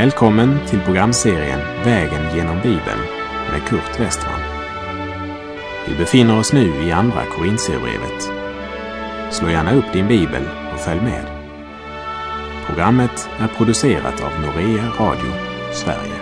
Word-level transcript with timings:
Välkommen 0.00 0.66
till 0.68 0.80
programserien 0.80 1.60
Vägen 1.84 2.36
genom 2.36 2.56
Bibeln 2.56 3.00
med 3.50 3.62
Kurt 3.68 4.00
Westman. 4.00 4.40
Vi 5.88 5.94
befinner 5.94 6.38
oss 6.38 6.52
nu 6.52 6.86
i 6.86 6.92
Andra 6.92 7.24
Korintierbrevet. 7.24 8.22
Slå 9.30 9.48
gärna 9.48 9.74
upp 9.74 9.92
din 9.92 10.08
bibel 10.08 10.42
och 10.72 10.80
följ 10.80 11.00
med. 11.00 11.26
Programmet 12.66 13.28
är 13.38 13.48
producerat 13.48 14.22
av 14.22 14.30
Norea 14.40 14.88
Radio 14.98 15.32
Sverige. 15.72 16.20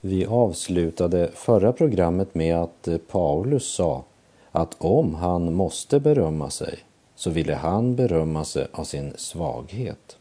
Vi 0.00 0.26
avslutade 0.26 1.30
förra 1.34 1.72
programmet 1.72 2.34
med 2.34 2.56
att 2.56 2.88
eh, 2.88 2.96
Paulus 2.96 3.74
sa 3.74 4.04
att 4.52 4.76
om 4.78 5.14
han 5.14 5.54
måste 5.54 6.00
berömma 6.00 6.50
sig 6.50 6.78
så 7.16 7.30
ville 7.30 7.54
han 7.54 7.96
berömma 7.96 8.44
sig 8.44 8.66
av 8.72 8.84
sin 8.84 9.12
svaghet. 9.16 10.16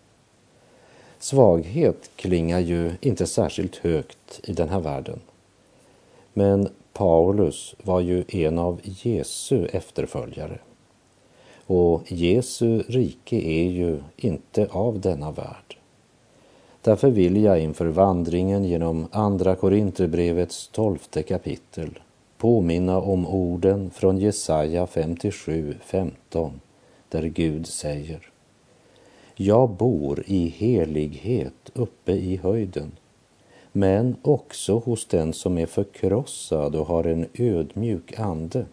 Svaghet 1.20 2.10
klingar 2.16 2.60
ju 2.60 2.92
inte 3.02 3.28
särskilt 3.28 3.76
högt 3.76 4.40
i 4.44 4.54
den 4.54 4.70
här 4.70 4.80
världen. 4.80 5.20
Men 6.34 6.70
Paulus 6.94 7.76
var 7.84 8.00
ju 8.00 8.24
en 8.28 8.60
av 8.60 8.80
Jesu 8.84 9.66
efterföljare. 9.66 10.60
Och 11.66 12.12
Jesu 12.12 12.84
rike 12.88 13.36
är 13.36 13.70
ju 13.70 14.00
inte 14.18 14.68
av 14.72 15.00
denna 15.00 15.32
värld. 15.32 15.78
Därför 16.82 17.10
vill 17.10 17.44
jag 17.44 17.60
inför 17.60 17.86
vandringen 17.86 18.66
genom 18.66 19.08
Andra 19.12 19.56
Korinthierbrevets 19.56 20.68
tolfte 20.68 21.24
kapitel 21.24 22.00
påminna 22.38 23.02
om 23.02 23.28
orden 23.28 23.90
från 23.90 24.18
Jesaja 24.18 24.88
57, 24.88 25.76
15 25.82 26.60
där 27.14 27.24
Gud 27.24 27.68
säger 27.68 28.30
Jag 29.36 29.70
bor 29.70 30.24
i 30.28 30.48
helighet 30.48 31.70
uppe 31.74 32.12
i 32.12 32.38
höjden 32.38 32.92
men 33.72 34.16
också 34.22 34.80
hos 34.80 35.06
den 35.06 35.34
som 35.34 35.58
är 35.58 35.66
förkrossad 35.66 36.76
och 36.76 36.88
har 36.88 37.04
en 37.04 37.26
ödmjuk 37.34 38.20
ande. 38.20 38.66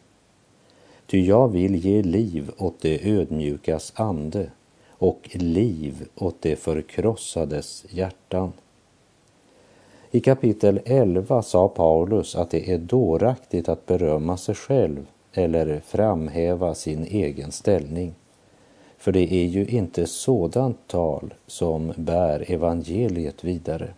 Ty 1.06 1.26
jag 1.26 1.48
vill 1.48 1.74
ge 1.74 2.02
liv 2.02 2.50
åt 2.58 2.80
det 2.80 3.10
ödmjukas 3.10 3.92
ande 3.96 4.50
och 4.88 5.30
liv 5.32 6.08
åt 6.14 6.36
det 6.40 6.56
förkrossades 6.56 7.84
hjärtan. 7.88 8.52
I 10.10 10.20
kapitel 10.20 10.80
11 10.84 11.42
sa 11.42 11.68
Paulus 11.68 12.36
att 12.36 12.50
det 12.50 12.70
är 12.72 12.78
dåraktigt 12.78 13.68
att 13.68 13.86
berömma 13.86 14.36
sig 14.36 14.54
själv 14.54 15.06
eller 15.32 15.80
framhäva 15.80 16.74
sin 16.74 17.04
egen 17.04 17.52
ställning. 17.52 18.14
För 19.00 19.12
det 19.12 19.32
är 19.32 19.46
ju 19.46 19.66
inte 19.66 20.06
sådant 20.06 20.78
tal 20.86 21.34
som 21.46 21.92
bär 21.96 22.50
evangeliet 22.50 23.44
vidare. 23.44 23.88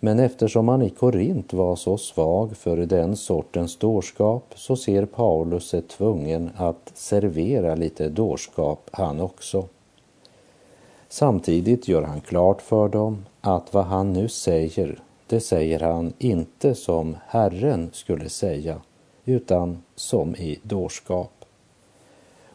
Men 0.00 0.18
eftersom 0.18 0.68
han 0.68 0.82
i 0.82 0.90
Korint 0.90 1.52
var 1.52 1.76
så 1.76 1.98
svag 1.98 2.56
för 2.56 2.76
den 2.76 3.16
sortens 3.16 3.76
dårskap 3.76 4.54
så 4.56 4.76
ser 4.76 5.06
Paulus 5.06 5.68
sig 5.68 5.82
tvungen 5.82 6.50
att 6.56 6.92
servera 6.94 7.74
lite 7.74 8.08
dårskap 8.08 8.90
han 8.92 9.20
också. 9.20 9.64
Samtidigt 11.08 11.88
gör 11.88 12.02
han 12.02 12.20
klart 12.20 12.62
för 12.62 12.88
dem 12.88 13.24
att 13.40 13.74
vad 13.74 13.84
han 13.84 14.12
nu 14.12 14.28
säger, 14.28 14.98
det 15.26 15.40
säger 15.40 15.80
han 15.80 16.12
inte 16.18 16.74
som 16.74 17.16
Herren 17.26 17.90
skulle 17.92 18.28
säga, 18.28 18.80
utan 19.24 19.82
som 19.94 20.36
i 20.36 20.58
dårskap. 20.62 21.44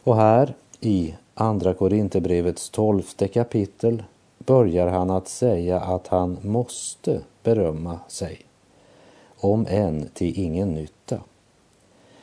Och 0.04 0.16
här 0.16 0.54
i 0.80 1.14
Andra 1.34 1.74
Korinthierbrevets 1.74 2.70
tolfte 2.70 3.28
kapitel 3.28 4.02
börjar 4.38 4.86
han 4.86 5.10
att 5.10 5.28
säga 5.28 5.80
att 5.80 6.06
han 6.06 6.36
måste 6.42 7.20
berömma 7.42 7.98
sig, 8.08 8.38
om 9.36 9.66
än 9.68 10.08
till 10.14 10.38
ingen 10.38 10.74
nytta. 10.74 11.20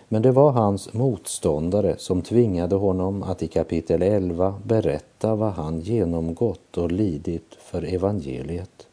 Men 0.09 0.21
det 0.21 0.31
var 0.31 0.51
hans 0.51 0.93
motståndare 0.93 1.95
som 1.97 2.21
tvingade 2.21 2.75
honom 2.75 3.23
att 3.23 3.43
i 3.43 3.47
kapitel 3.47 4.01
11 4.01 4.55
berätta 4.63 5.35
vad 5.35 5.51
han 5.51 5.79
genomgått 5.79 6.77
och 6.77 6.91
lidit 6.91 7.55
för 7.59 7.93
evangeliet. 7.93 8.87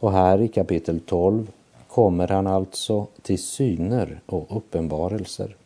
Och 0.00 0.12
här 0.12 0.40
i 0.40 0.48
kapitel 0.48 1.00
12 1.00 1.50
kommer 1.88 2.28
han 2.28 2.46
alltså 2.46 3.06
till 3.22 3.42
syner 3.42 4.20
och 4.26 4.56
uppenbarelser. 4.56 5.56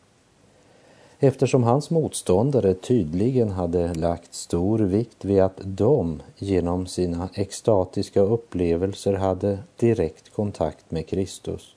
Eftersom 1.20 1.62
hans 1.62 1.90
motståndare 1.90 2.74
tydligen 2.74 3.50
hade 3.50 3.94
lagt 3.94 4.34
stor 4.34 4.78
vikt 4.78 5.24
vid 5.24 5.40
att 5.40 5.60
de 5.64 6.22
genom 6.36 6.86
sina 6.86 7.28
extatiska 7.34 8.20
upplevelser 8.20 9.14
hade 9.14 9.58
direkt 9.76 10.32
kontakt 10.32 10.90
med 10.90 11.06
Kristus, 11.06 11.74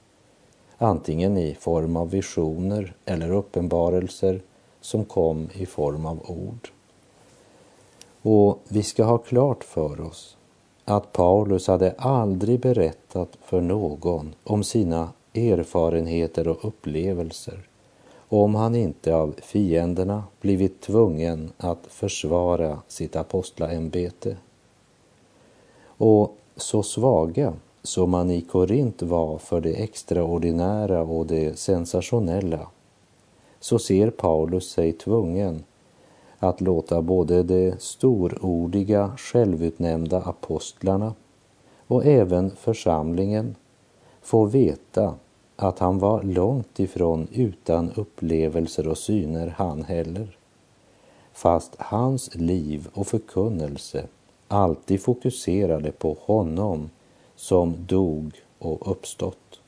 antingen 0.78 1.38
i 1.38 1.56
form 1.60 1.96
av 1.96 2.10
visioner 2.10 2.94
eller 3.06 3.32
uppenbarelser 3.32 4.42
som 4.82 5.06
kom 5.06 5.50
i 5.54 5.66
form 5.66 6.06
av 6.06 6.20
ord. 6.28 6.70
Och 8.22 8.60
vi 8.68 8.84
ska 8.84 9.04
ha 9.04 9.18
klart 9.18 9.64
för 9.64 10.02
oss 10.02 10.38
att 10.86 11.14
Paulus 11.14 11.68
hade 11.68 11.92
aldrig 11.98 12.60
berättat 12.60 13.38
för 13.44 13.62
någon 13.62 14.36
om 14.44 14.64
sina 14.64 15.10
erfarenheter 15.34 16.48
och 16.48 16.66
upplevelser 16.66 17.68
om 18.34 18.56
han 18.56 18.76
inte 18.76 19.16
av 19.16 19.36
fienderna 19.42 20.24
blivit 20.42 20.82
tvungen 20.82 21.52
att 21.58 21.88
försvara 21.88 22.80
sitt 22.88 23.16
apostlaämbete. 23.16 24.38
Och 25.86 26.38
så 26.56 26.84
svaga 26.84 27.54
som 27.84 28.10
man 28.10 28.32
i 28.32 28.42
Korint 28.42 29.02
var 29.02 29.38
för 29.38 29.62
det 29.62 29.74
extraordinära 29.74 31.02
och 31.02 31.26
det 31.26 31.60
sensationella 31.60 32.68
så 33.60 33.80
ser 33.80 34.10
Paulus 34.10 34.70
sig 34.70 34.94
tvungen 34.94 35.64
att 36.40 36.62
låta 36.62 37.02
både 37.02 37.44
de 37.44 37.74
storordiga 37.80 39.12
självutnämnda 39.18 40.22
apostlarna 40.22 41.14
och 41.88 42.06
även 42.06 42.52
församlingen 42.52 43.56
få 44.22 44.46
veta 44.46 45.16
att 45.64 45.80
han 45.80 46.00
var 46.00 46.24
långt 46.24 46.80
ifrån 46.80 47.28
utan 47.34 47.92
upplevelser 47.96 48.88
och 48.88 48.98
syner 48.98 49.54
han 49.58 49.84
heller. 49.84 50.38
Fast 51.34 51.76
hans 51.78 52.36
liv 52.36 52.88
och 52.94 53.08
förkunnelse 53.08 54.06
alltid 54.48 55.02
fokuserade 55.02 55.92
på 55.92 56.18
honom 56.22 56.90
som 57.36 57.76
dog 57.86 58.32
och 58.60 58.92
uppstått. 58.92 59.60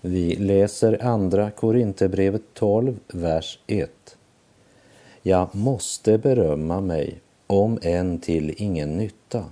Vi 0.00 0.36
läser 0.36 1.04
andra 1.04 1.50
Korinthierbrevet 1.50 2.42
12, 2.54 2.98
vers 3.06 3.58
1. 3.66 4.16
Jag 5.22 5.54
måste 5.54 6.18
berömma 6.18 6.80
mig, 6.80 7.20
om 7.46 7.78
än 7.82 8.18
till 8.18 8.54
ingen 8.56 8.96
nytta 8.96 9.44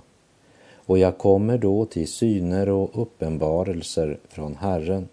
och 0.85 0.97
jag 0.97 1.17
kommer 1.17 1.57
då 1.57 1.85
till 1.85 2.07
syner 2.07 2.69
och 2.69 3.01
uppenbarelser 3.01 4.19
från 4.29 4.55
Herren. 4.55 5.07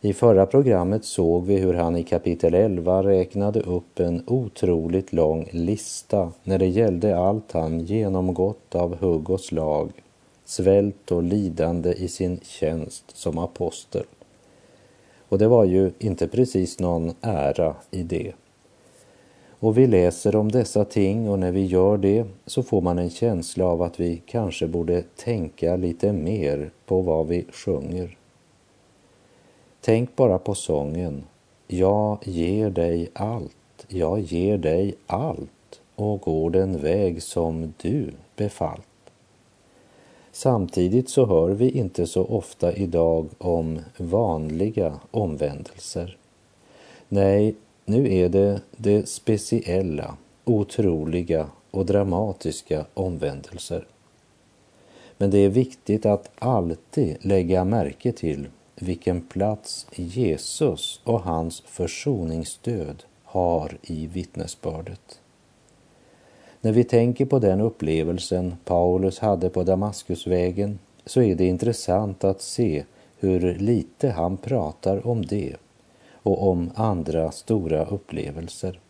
I 0.00 0.12
förra 0.12 0.46
programmet 0.46 1.04
såg 1.04 1.46
vi 1.46 1.56
hur 1.56 1.74
han 1.74 1.96
i 1.96 2.02
kapitel 2.02 2.54
11 2.54 3.02
räknade 3.02 3.60
upp 3.60 4.00
en 4.00 4.24
otroligt 4.26 5.12
lång 5.12 5.48
lista 5.52 6.32
när 6.44 6.58
det 6.58 6.66
gällde 6.66 7.18
allt 7.18 7.52
han 7.52 7.80
genomgått 7.80 8.74
av 8.74 8.96
hugg 8.96 9.30
och 9.30 9.40
slag, 9.40 9.90
svält 10.44 11.12
och 11.12 11.22
lidande 11.22 11.92
i 11.92 12.08
sin 12.08 12.40
tjänst 12.42 13.04
som 13.16 13.38
apostel. 13.38 14.04
Och 15.28 15.38
det 15.38 15.48
var 15.48 15.64
ju 15.64 15.92
inte 15.98 16.28
precis 16.28 16.78
någon 16.78 17.14
ära 17.20 17.74
i 17.90 18.02
det. 18.02 18.32
Och 19.60 19.78
vi 19.78 19.86
läser 19.86 20.36
om 20.36 20.52
dessa 20.52 20.84
ting 20.84 21.28
och 21.28 21.38
när 21.38 21.52
vi 21.52 21.66
gör 21.66 21.96
det 21.96 22.26
så 22.46 22.62
får 22.62 22.80
man 22.80 22.98
en 22.98 23.10
känsla 23.10 23.64
av 23.64 23.82
att 23.82 24.00
vi 24.00 24.22
kanske 24.26 24.66
borde 24.66 25.02
tänka 25.02 25.76
lite 25.76 26.12
mer 26.12 26.70
på 26.86 27.00
vad 27.00 27.26
vi 27.26 27.44
sjunger. 27.52 28.16
Tänk 29.80 30.16
bara 30.16 30.38
på 30.38 30.54
sången 30.54 31.24
Jag 31.66 32.18
ger 32.22 32.70
dig 32.70 33.10
allt, 33.12 33.86
jag 33.88 34.20
ger 34.20 34.58
dig 34.58 34.94
allt 35.06 35.80
och 35.94 36.20
går 36.20 36.50
den 36.50 36.78
väg 36.78 37.22
som 37.22 37.74
du 37.82 38.12
befallt. 38.36 38.82
Samtidigt 40.32 41.08
så 41.10 41.26
hör 41.26 41.48
vi 41.48 41.70
inte 41.70 42.06
så 42.06 42.24
ofta 42.24 42.72
idag 42.72 43.26
om 43.38 43.80
vanliga 43.96 45.00
omvändelser. 45.10 46.16
Nej, 47.08 47.54
nu 47.90 48.14
är 48.14 48.28
det 48.28 48.60
det 48.76 49.08
speciella, 49.08 50.16
otroliga 50.44 51.46
och 51.70 51.86
dramatiska 51.86 52.84
omvändelser. 52.94 53.86
Men 55.18 55.30
det 55.30 55.38
är 55.38 55.48
viktigt 55.48 56.06
att 56.06 56.30
alltid 56.38 57.16
lägga 57.20 57.64
märke 57.64 58.12
till 58.12 58.48
vilken 58.74 59.20
plats 59.20 59.86
Jesus 59.94 61.00
och 61.04 61.20
hans 61.20 61.60
försoningsstöd 61.60 63.02
har 63.24 63.78
i 63.82 64.06
vittnesbördet. 64.06 65.20
När 66.60 66.72
vi 66.72 66.84
tänker 66.84 67.24
på 67.24 67.38
den 67.38 67.60
upplevelsen 67.60 68.54
Paulus 68.64 69.18
hade 69.18 69.50
på 69.50 69.62
Damaskusvägen 69.62 70.78
så 71.06 71.22
är 71.22 71.34
det 71.34 71.46
intressant 71.46 72.24
att 72.24 72.42
se 72.42 72.84
hur 73.18 73.54
lite 73.54 74.10
han 74.10 74.36
pratar 74.36 75.06
om 75.06 75.26
det 75.26 75.56
och 76.22 76.48
om 76.48 76.70
andra 76.74 77.30
stora 77.30 77.84
upplevelser. 77.84 78.80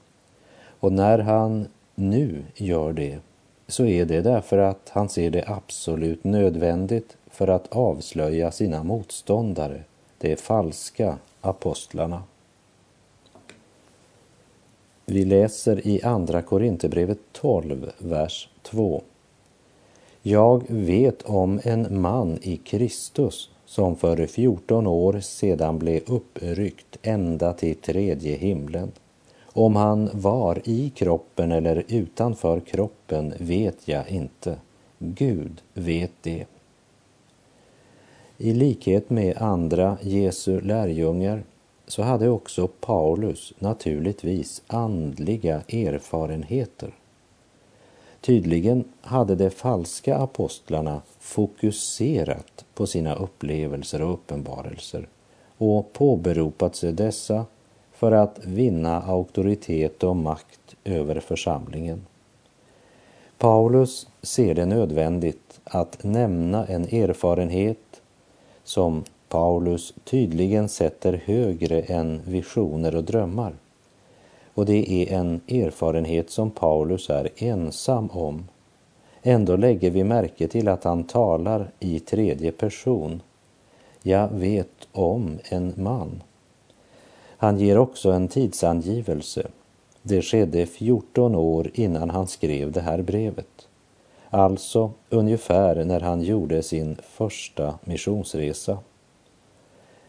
Och 0.81 0.93
när 0.93 1.19
han 1.19 1.67
nu 1.95 2.45
gör 2.55 2.93
det 2.93 3.19
så 3.67 3.87
är 3.87 4.05
det 4.05 4.21
därför 4.21 4.59
att 4.59 4.89
han 4.93 5.09
ser 5.09 5.31
det 5.31 5.45
absolut 5.47 6.25
nödvändigt 6.25 7.17
för 7.31 7.49
att 7.49 7.67
avslöja 7.73 8.51
sina 8.51 8.83
motståndare, 8.83 9.83
de 10.19 10.37
falska 10.37 11.19
apostlarna. 11.41 12.23
Vi 15.07 15.25
läser 15.25 15.87
i 15.87 16.03
Andra 16.03 16.43
Korinthierbrevet 16.43 17.19
12, 17.33 17.91
vers 17.99 18.49
2. 18.63 19.03
Jag 20.23 20.63
vet 20.69 21.23
om 21.23 21.61
en 21.65 22.01
man 22.01 22.39
i 22.43 22.57
Kristus 22.57 23.51
som 23.71 23.97
för 23.97 24.27
14 24.27 24.87
år 24.87 25.21
sedan 25.21 25.79
blev 25.79 26.03
uppryckt 26.07 26.99
ända 27.03 27.53
till 27.53 27.77
tredje 27.77 28.37
himlen. 28.37 28.93
Om 29.45 29.77
han 29.77 30.11
var 30.13 30.59
i 30.65 30.91
kroppen 30.91 31.53
eller 31.53 31.85
utanför 31.89 32.61
kroppen 32.61 33.35
vet 33.39 33.89
jag 33.89 34.09
inte. 34.09 34.57
Gud 34.99 35.63
vet 35.75 36.13
det. 36.23 36.47
I 38.39 38.53
likhet 38.55 39.11
med 39.11 39.37
andra 39.37 39.97
Jesu 40.03 40.61
lärjungar 40.61 41.43
så 41.87 42.03
hade 42.03 42.29
också 42.29 42.69
Paulus 42.69 43.53
naturligtvis 43.59 44.63
andliga 44.67 45.63
erfarenheter. 45.69 46.95
Tydligen 48.21 48.85
hade 49.01 49.35
de 49.35 49.51
falska 49.51 50.17
apostlarna 50.17 51.03
fokuserat 51.19 52.65
på 52.75 52.87
sina 52.87 53.15
upplevelser 53.15 54.03
och 54.03 54.15
uppenbarelser 54.15 55.09
och 55.59 55.93
påberopat 55.93 56.77
sig 56.77 56.93
dessa 56.93 57.45
för 57.93 58.13
att 58.13 58.45
vinna 58.45 59.03
auktoritet 59.03 60.03
och 60.03 60.17
makt 60.17 60.77
över 60.85 61.21
församlingen. 61.21 62.07
Paulus 63.39 64.07
ser 64.23 64.55
det 64.55 64.67
nödvändigt 64.67 65.61
att 65.65 66.05
nämna 66.05 66.67
en 66.67 66.85
erfarenhet 66.85 68.03
som 68.65 69.05
Paulus 69.29 69.95
tydligen 70.05 70.69
sätter 70.69 71.23
högre 71.25 71.81
än 71.81 72.21
visioner 72.25 72.95
och 72.95 73.05
drömmar. 73.05 73.55
Och 74.61 74.67
det 74.67 74.93
är 74.93 75.19
en 75.19 75.41
erfarenhet 75.49 76.31
som 76.31 76.51
Paulus 76.51 77.11
är 77.11 77.29
ensam 77.37 78.11
om. 78.11 78.49
Ändå 79.23 79.57
lägger 79.57 79.91
vi 79.91 80.05
märke 80.05 80.49
till 80.49 80.69
att 80.69 80.85
han 80.85 81.05
talar 81.05 81.71
i 81.79 82.01
tredje 82.01 82.53
person. 82.53 83.23
Jag 84.03 84.29
vet 84.29 84.89
om 84.93 85.39
en 85.45 85.75
man. 85.77 86.23
Han 87.37 87.59
ger 87.59 87.79
också 87.79 88.11
en 88.11 88.29
tidsangivelse. 88.29 89.47
Det 90.03 90.23
skedde 90.23 90.67
14 90.67 91.35
år 91.35 91.71
innan 91.75 92.11
han 92.11 92.27
skrev 92.27 92.73
det 92.73 92.81
här 92.81 93.03
brevet. 93.03 93.69
Alltså 94.31 94.91
ungefär 95.09 95.85
när 95.85 96.01
han 96.01 96.23
gjorde 96.23 96.63
sin 96.63 96.97
första 97.03 97.79
missionsresa. 97.85 98.79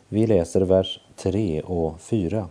Vi 0.07 0.27
läser 0.27 0.61
vers 0.61 0.99
3 1.15 1.61
och 1.61 1.99
4. 1.99 2.47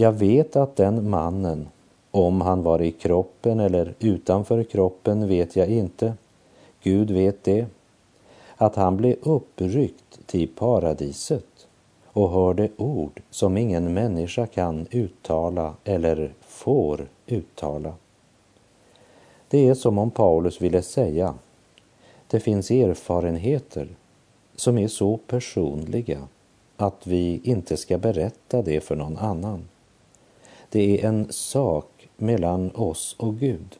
Jag 0.00 0.12
vet 0.12 0.56
att 0.56 0.76
den 0.76 1.10
mannen, 1.10 1.68
om 2.10 2.40
han 2.40 2.62
var 2.62 2.82
i 2.82 2.90
kroppen 2.90 3.60
eller 3.60 3.94
utanför 3.98 4.64
kroppen 4.64 5.28
vet 5.28 5.56
jag 5.56 5.68
inte. 5.68 6.14
Gud 6.82 7.10
vet 7.10 7.44
det. 7.44 7.66
Att 8.56 8.76
han 8.76 8.96
blev 8.96 9.16
uppryckt 9.22 10.26
till 10.26 10.48
paradiset 10.48 11.66
och 12.06 12.30
hörde 12.30 12.68
ord 12.76 13.22
som 13.30 13.56
ingen 13.56 13.94
människa 13.94 14.46
kan 14.46 14.86
uttala 14.90 15.74
eller 15.84 16.32
får 16.40 17.08
uttala. 17.26 17.94
Det 19.48 19.68
är 19.68 19.74
som 19.74 19.98
om 19.98 20.10
Paulus 20.10 20.60
ville 20.60 20.82
säga, 20.82 21.34
det 22.26 22.40
finns 22.40 22.70
erfarenheter 22.70 23.88
som 24.56 24.78
är 24.78 24.88
så 24.88 25.16
personliga 25.16 26.28
att 26.76 27.06
vi 27.06 27.40
inte 27.44 27.76
ska 27.76 27.98
berätta 27.98 28.62
det 28.62 28.80
för 28.80 28.96
någon 28.96 29.16
annan. 29.16 29.64
Det 30.70 31.00
är 31.00 31.08
en 31.08 31.26
sak 31.32 32.08
mellan 32.16 32.70
oss 32.74 33.16
och 33.18 33.36
Gud. 33.36 33.78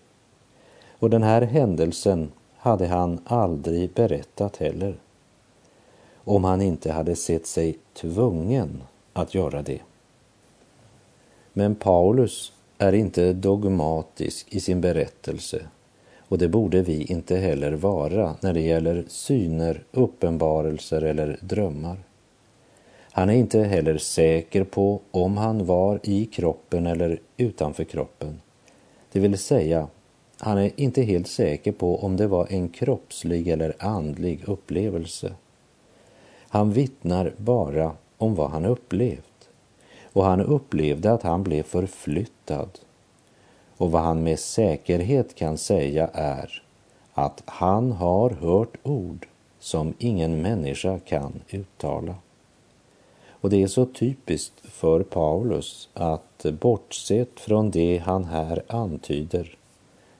Och 0.90 1.10
den 1.10 1.22
här 1.22 1.42
händelsen 1.42 2.32
hade 2.56 2.86
han 2.86 3.20
aldrig 3.24 3.90
berättat 3.90 4.56
heller 4.56 4.96
om 6.24 6.44
han 6.44 6.62
inte 6.62 6.92
hade 6.92 7.16
sett 7.16 7.46
sig 7.46 7.78
tvungen 7.94 8.82
att 9.12 9.34
göra 9.34 9.62
det. 9.62 9.80
Men 11.52 11.74
Paulus 11.74 12.52
är 12.78 12.92
inte 12.92 13.32
dogmatisk 13.32 14.46
i 14.50 14.60
sin 14.60 14.80
berättelse 14.80 15.62
och 16.18 16.38
det 16.38 16.48
borde 16.48 16.82
vi 16.82 17.02
inte 17.02 17.36
heller 17.36 17.72
vara 17.72 18.36
när 18.40 18.52
det 18.52 18.60
gäller 18.60 19.04
syner, 19.08 19.82
uppenbarelser 19.92 21.02
eller 21.02 21.38
drömmar. 21.40 21.96
Han 23.12 23.30
är 23.30 23.34
inte 23.34 23.60
heller 23.60 23.98
säker 23.98 24.64
på 24.64 25.00
om 25.10 25.36
han 25.36 25.66
var 25.66 26.00
i 26.02 26.26
kroppen 26.26 26.86
eller 26.86 27.20
utanför 27.36 27.84
kroppen. 27.84 28.40
Det 29.12 29.20
vill 29.20 29.38
säga, 29.38 29.88
han 30.38 30.58
är 30.58 30.70
inte 30.76 31.02
helt 31.02 31.28
säker 31.28 31.72
på 31.72 32.04
om 32.04 32.16
det 32.16 32.26
var 32.26 32.46
en 32.50 32.68
kroppslig 32.68 33.48
eller 33.48 33.74
andlig 33.78 34.48
upplevelse. 34.48 35.32
Han 36.48 36.72
vittnar 36.72 37.32
bara 37.36 37.92
om 38.18 38.34
vad 38.34 38.50
han 38.50 38.64
upplevt 38.64 39.48
och 40.12 40.24
han 40.24 40.40
upplevde 40.40 41.12
att 41.12 41.22
han 41.22 41.42
blev 41.42 41.62
förflyttad. 41.62 42.78
Och 43.76 43.90
vad 43.90 44.02
han 44.02 44.22
med 44.22 44.38
säkerhet 44.38 45.34
kan 45.34 45.58
säga 45.58 46.10
är 46.12 46.62
att 47.12 47.42
han 47.46 47.92
har 47.92 48.30
hört 48.30 48.76
ord 48.82 49.26
som 49.58 49.94
ingen 49.98 50.42
människa 50.42 50.98
kan 50.98 51.40
uttala. 51.50 52.14
Och 53.40 53.50
det 53.50 53.62
är 53.62 53.66
så 53.66 53.86
typiskt 53.86 54.60
för 54.64 55.02
Paulus 55.02 55.88
att 55.94 56.46
bortsett 56.60 57.40
från 57.40 57.70
det 57.70 57.98
han 57.98 58.24
här 58.24 58.62
antyder 58.66 59.56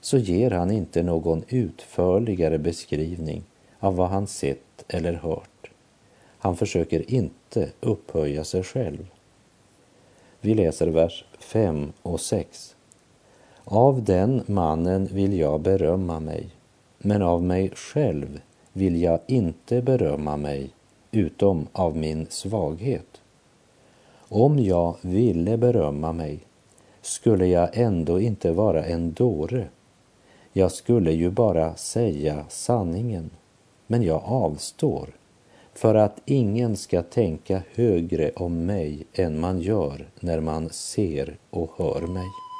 så 0.01 0.17
ger 0.17 0.51
han 0.51 0.71
inte 0.71 1.03
någon 1.03 1.43
utförligare 1.47 2.57
beskrivning 2.57 3.43
av 3.79 3.95
vad 3.95 4.09
han 4.09 4.27
sett 4.27 4.83
eller 4.87 5.13
hört. 5.13 5.71
Han 6.37 6.57
försöker 6.57 7.11
inte 7.11 7.69
upphöja 7.79 8.43
sig 8.43 8.63
själv. 8.63 9.07
Vi 10.41 10.53
läser 10.53 10.87
vers 10.87 11.25
5 11.39 11.91
och 12.01 12.21
6. 12.21 12.75
Av 13.63 14.03
den 14.03 14.43
mannen 14.45 15.09
vill 15.11 15.39
jag 15.39 15.61
berömma 15.61 16.19
mig, 16.19 16.49
men 16.97 17.21
av 17.21 17.43
mig 17.43 17.71
själv 17.75 18.41
vill 18.73 19.01
jag 19.01 19.19
inte 19.27 19.81
berömma 19.81 20.37
mig 20.37 20.69
utom 21.11 21.67
av 21.71 21.97
min 21.97 22.27
svaghet. 22.29 23.21
Om 24.29 24.59
jag 24.59 24.95
ville 25.01 25.57
berömma 25.57 26.11
mig 26.11 26.39
skulle 27.01 27.47
jag 27.47 27.69
ändå 27.77 28.19
inte 28.19 28.51
vara 28.51 28.85
en 28.85 29.13
dåre. 29.13 29.67
Jag 30.53 30.71
skulle 30.71 31.11
ju 31.11 31.29
bara 31.29 31.75
säga 31.75 32.45
sanningen, 32.49 33.29
men 33.87 34.03
jag 34.03 34.21
avstår 34.25 35.09
för 35.73 35.95
att 35.95 36.21
ingen 36.25 36.77
ska 36.77 37.01
tänka 37.01 37.61
högre 37.75 38.31
om 38.35 38.65
mig 38.65 39.05
än 39.13 39.39
man 39.39 39.61
gör 39.61 40.09
när 40.19 40.39
man 40.39 40.69
ser 40.69 41.37
och 41.49 41.71
hör 41.77 42.01
mig. 42.01 42.50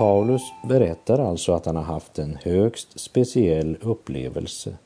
Paulus 0.00 0.42
berättar 0.62 1.18
alltså 1.18 1.52
att 1.52 1.66
han 1.66 1.76
har 1.76 1.82
haft 1.82 2.18
en 2.18 2.38
högst 2.42 3.00
speciell 3.00 3.76
upplevelse. 3.80 4.76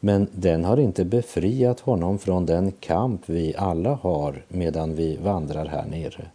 Men 0.00 0.26
den 0.32 0.64
har 0.64 0.76
inte 0.76 1.04
befriat 1.04 1.80
honom 1.80 2.18
från 2.18 2.46
den 2.46 2.72
kamp 2.72 3.22
vi 3.26 3.54
alla 3.56 3.94
har 3.94 4.44
medan 4.48 4.94
vi 4.94 5.16
vandrar 5.16 5.66
här 5.66 5.86
nere. 5.86 6.26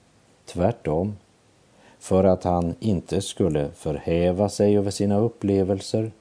Tvärtom. 0.46 1.16
För 2.00 2.24
att 2.24 2.44
han 2.44 2.76
inte 2.80 3.22
skulle 3.22 3.70
förhäva 3.72 4.50
sig 4.50 4.78
över 4.78 4.92
sina 4.92 5.20
upplevelser 5.20 6.12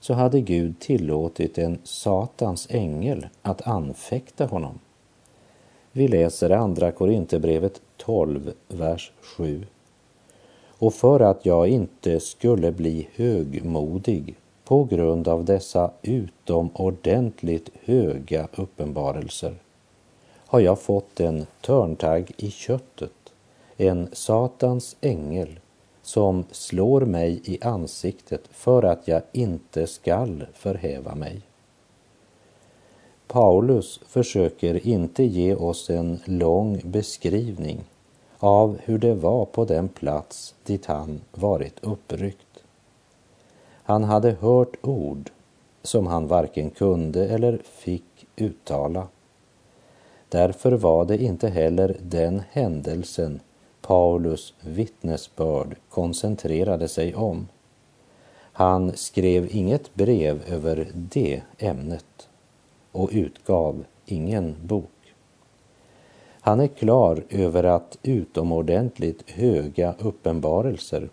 så 0.00 0.14
hade 0.14 0.40
Gud 0.40 0.80
tillåtit 0.80 1.58
en 1.58 1.78
Satans 1.84 2.66
ängel 2.70 3.26
att 3.42 3.66
anfäkta 3.66 4.46
honom. 4.46 4.78
Vi 5.92 6.08
läser 6.08 6.50
Andra 6.50 6.92
Korinthierbrevet 6.92 7.80
12, 7.96 8.52
vers 8.68 9.12
7. 9.36 9.66
Och 10.84 10.94
för 10.94 11.20
att 11.20 11.46
jag 11.46 11.68
inte 11.68 12.20
skulle 12.20 12.72
bli 12.72 13.08
högmodig 13.14 14.34
på 14.64 14.84
grund 14.84 15.28
av 15.28 15.44
dessa 15.44 15.90
utomordentligt 16.02 17.70
höga 17.84 18.48
uppenbarelser 18.56 19.54
har 20.46 20.60
jag 20.60 20.80
fått 20.80 21.20
en 21.20 21.46
törntagg 21.60 22.32
i 22.36 22.50
köttet, 22.50 23.32
en 23.76 24.08
Satans 24.12 24.96
ängel 25.00 25.60
som 26.02 26.44
slår 26.50 27.00
mig 27.00 27.40
i 27.44 27.58
ansiktet 27.62 28.42
för 28.50 28.82
att 28.82 29.08
jag 29.08 29.22
inte 29.32 29.86
skall 29.86 30.46
förhäva 30.54 31.14
mig. 31.14 31.40
Paulus 33.26 34.00
försöker 34.06 34.86
inte 34.86 35.24
ge 35.24 35.54
oss 35.54 35.90
en 35.90 36.20
lång 36.24 36.80
beskrivning 36.84 37.84
av 38.44 38.78
hur 38.84 38.98
det 38.98 39.14
var 39.14 39.44
på 39.44 39.64
den 39.64 39.88
plats 39.88 40.54
dit 40.64 40.86
han 40.86 41.20
varit 41.32 41.84
uppryckt. 41.84 42.64
Han 43.82 44.04
hade 44.04 44.30
hört 44.30 44.76
ord 44.86 45.30
som 45.82 46.06
han 46.06 46.26
varken 46.26 46.70
kunde 46.70 47.28
eller 47.28 47.58
fick 47.64 48.26
uttala. 48.36 49.08
Därför 50.28 50.72
var 50.72 51.04
det 51.04 51.22
inte 51.22 51.48
heller 51.48 51.96
den 52.02 52.42
händelsen 52.50 53.40
Paulus 53.80 54.54
vittnesbörd 54.60 55.76
koncentrerade 55.88 56.88
sig 56.88 57.14
om. 57.14 57.48
Han 58.52 58.96
skrev 58.96 59.56
inget 59.56 59.94
brev 59.94 60.42
över 60.48 60.88
det 60.94 61.42
ämnet 61.58 62.28
och 62.92 63.10
utgav 63.12 63.84
ingen 64.06 64.56
bok. 64.62 64.93
Han 66.46 66.60
är 66.60 66.66
klar 66.66 67.24
över 67.28 67.64
att 67.64 67.98
utomordentligt 68.02 69.30
höga 69.30 69.94
uppenbarelser 69.98 71.08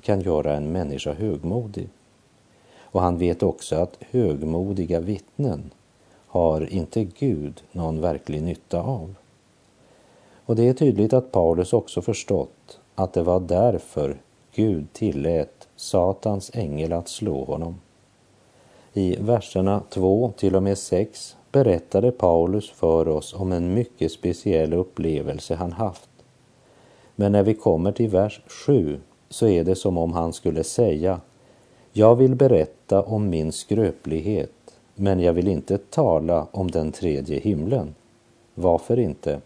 kan 0.00 0.20
göra 0.20 0.54
en 0.54 0.72
människa 0.72 1.12
högmodig. 1.12 1.88
Och 2.78 3.00
han 3.00 3.18
vet 3.18 3.42
också 3.42 3.76
att 3.76 3.98
högmodiga 4.10 5.00
vittnen 5.00 5.70
har 6.26 6.72
inte 6.72 7.04
Gud 7.04 7.62
någon 7.72 8.00
verklig 8.00 8.42
nytta 8.42 8.82
av. 8.82 9.14
Och 10.46 10.56
det 10.56 10.68
är 10.68 10.74
tydligt 10.74 11.12
att 11.12 11.32
Paulus 11.32 11.72
också 11.72 12.02
förstått 12.02 12.80
att 12.94 13.12
det 13.12 13.22
var 13.22 13.40
därför 13.40 14.16
Gud 14.54 14.92
tillät 14.92 15.68
Satans 15.76 16.50
ängel 16.54 16.92
att 16.92 17.08
slå 17.08 17.44
honom. 17.44 17.80
I 18.92 19.16
verserna 19.16 19.82
2 19.90 20.32
till 20.36 20.56
och 20.56 20.62
med 20.62 20.78
6 20.78 21.36
berättade 21.52 22.10
Paulus 22.12 22.70
för 22.70 23.08
oss 23.08 23.34
om 23.34 23.52
en 23.52 23.74
mycket 23.74 24.12
speciell 24.12 24.72
upplevelse 24.72 25.54
han 25.54 25.72
haft. 25.72 26.10
Men 27.16 27.32
när 27.32 27.42
vi 27.42 27.54
kommer 27.54 27.92
till 27.92 28.08
vers 28.08 28.40
7 28.46 29.00
så 29.28 29.46
är 29.46 29.64
det 29.64 29.74
som 29.74 29.98
om 29.98 30.12
han 30.12 30.32
skulle 30.32 30.64
säga 30.64 31.20
Jag 31.92 32.16
vill 32.16 32.34
berätta 32.34 33.02
om 33.02 33.30
min 33.30 33.52
skröplighet, 33.52 34.52
men 34.94 35.20
jag 35.20 35.32
vill 35.32 35.48
inte 35.48 35.78
tala 35.78 36.46
om 36.50 36.70
den 36.70 36.92
tredje 36.92 37.38
himlen. 37.38 37.94
Varför 38.54 38.98
inte? 38.98 39.40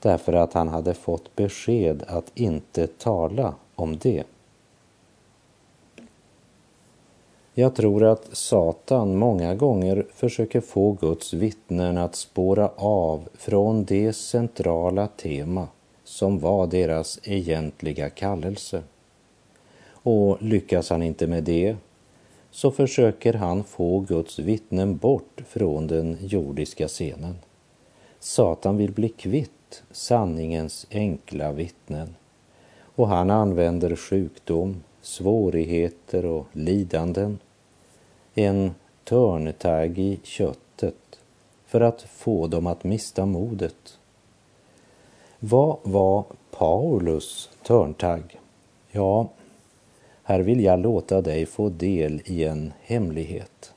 Därför 0.00 0.32
att 0.32 0.52
han 0.52 0.68
hade 0.68 0.94
fått 0.94 1.36
besked 1.36 2.04
att 2.06 2.32
inte 2.34 2.86
tala 2.86 3.54
om 3.74 3.98
det. 3.98 4.24
Jag 7.56 7.74
tror 7.74 8.04
att 8.04 8.28
Satan 8.32 9.16
många 9.16 9.54
gånger 9.54 10.06
försöker 10.14 10.60
få 10.60 10.92
Guds 10.92 11.32
vittnen 11.32 11.98
att 11.98 12.14
spåra 12.14 12.68
av 12.76 13.28
från 13.34 13.84
det 13.84 14.12
centrala 14.12 15.06
tema 15.06 15.68
som 16.04 16.38
var 16.38 16.66
deras 16.66 17.18
egentliga 17.22 18.10
kallelse. 18.10 18.82
Och 19.90 20.42
lyckas 20.42 20.90
han 20.90 21.02
inte 21.02 21.26
med 21.26 21.44
det 21.44 21.76
så 22.50 22.70
försöker 22.70 23.32
han 23.34 23.64
få 23.64 24.00
Guds 24.00 24.38
vittnen 24.38 24.96
bort 24.96 25.42
från 25.48 25.86
den 25.86 26.16
jordiska 26.20 26.88
scenen. 26.88 27.36
Satan 28.18 28.76
vill 28.76 28.92
bli 28.92 29.08
kvitt 29.08 29.82
sanningens 29.90 30.86
enkla 30.90 31.52
vittnen 31.52 32.14
och 32.96 33.08
han 33.08 33.30
använder 33.30 33.96
sjukdom, 33.96 34.82
svårigheter 35.04 36.26
och 36.26 36.46
lidanden, 36.52 37.38
en 38.34 38.74
törntagg 39.04 39.98
i 39.98 40.20
köttet 40.22 41.18
för 41.66 41.80
att 41.80 42.02
få 42.02 42.46
dem 42.46 42.66
att 42.66 42.84
mista 42.84 43.26
modet. 43.26 43.98
Vad 45.38 45.76
var 45.82 46.24
Paulus 46.50 47.50
törntagg? 47.66 48.40
Ja, 48.90 49.28
här 50.22 50.40
vill 50.40 50.64
jag 50.64 50.80
låta 50.80 51.20
dig 51.20 51.46
få 51.46 51.68
del 51.68 52.22
i 52.24 52.44
en 52.44 52.72
hemlighet. 52.82 53.72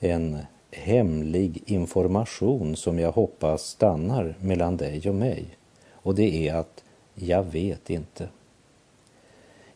En 0.00 0.38
hemlig 0.70 1.62
information 1.66 2.76
som 2.76 2.98
jag 2.98 3.12
hoppas 3.12 3.62
stannar 3.62 4.34
mellan 4.40 4.76
dig 4.76 5.08
och 5.08 5.14
mig. 5.14 5.44
Och 5.92 6.14
det 6.14 6.48
är 6.48 6.54
att 6.54 6.84
jag 7.14 7.42
vet 7.42 7.90
inte. 7.90 8.28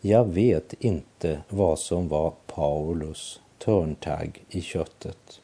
Jag 0.06 0.24
vet 0.24 0.74
inte 0.78 1.40
vad 1.48 1.78
som 1.78 2.08
var 2.08 2.32
Paulus 2.46 3.40
törntagg 3.58 4.44
i 4.48 4.60
köttet. 4.60 5.40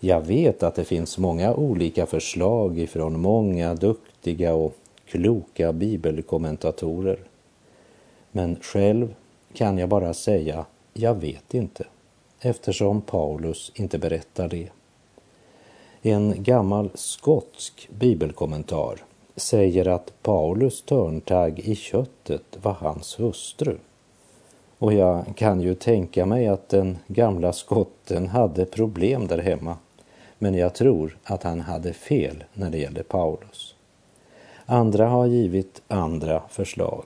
Jag 0.00 0.20
vet 0.20 0.62
att 0.62 0.74
det 0.74 0.84
finns 0.84 1.18
många 1.18 1.54
olika 1.54 2.06
förslag 2.06 2.78
ifrån 2.78 3.20
många 3.20 3.74
duktiga 3.74 4.54
och 4.54 4.76
kloka 5.06 5.72
bibelkommentatorer. 5.72 7.18
Men 8.32 8.56
själv 8.60 9.14
kan 9.52 9.78
jag 9.78 9.88
bara 9.88 10.14
säga, 10.14 10.64
jag 10.92 11.14
vet 11.14 11.54
inte, 11.54 11.84
eftersom 12.40 13.00
Paulus 13.00 13.72
inte 13.74 13.98
berättar 13.98 14.48
det. 14.48 14.68
En 16.02 16.42
gammal 16.42 16.90
skotsk 16.94 17.88
bibelkommentar 17.98 19.04
säger 19.36 19.88
att 19.88 20.12
Paulus 20.22 20.82
törntagg 20.82 21.58
i 21.58 21.74
köttet 21.74 22.58
var 22.62 22.72
hans 22.72 23.20
hustru. 23.20 23.76
Och 24.78 24.92
jag 24.92 25.24
kan 25.36 25.60
ju 25.60 25.74
tänka 25.74 26.26
mig 26.26 26.48
att 26.48 26.68
den 26.68 26.98
gamla 27.06 27.52
skotten 27.52 28.28
hade 28.28 28.64
problem 28.64 29.26
där 29.26 29.38
hemma. 29.38 29.76
Men 30.38 30.54
jag 30.54 30.74
tror 30.74 31.18
att 31.24 31.42
han 31.42 31.60
hade 31.60 31.92
fel 31.92 32.44
när 32.52 32.70
det 32.70 32.78
gällde 32.78 33.02
Paulus. 33.02 33.74
Andra 34.66 35.08
har 35.08 35.26
givit 35.26 35.82
andra 35.88 36.42
förslag. 36.48 37.04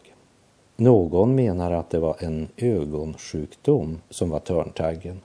Någon 0.77 1.35
menar 1.35 1.73
att 1.73 1.91
det 1.91 1.99
var 1.99 2.17
en 2.19 2.49
ögonsjukdom 2.57 4.01
som 4.11 4.31
var 4.31 4.39
törntaggen. 4.39 5.21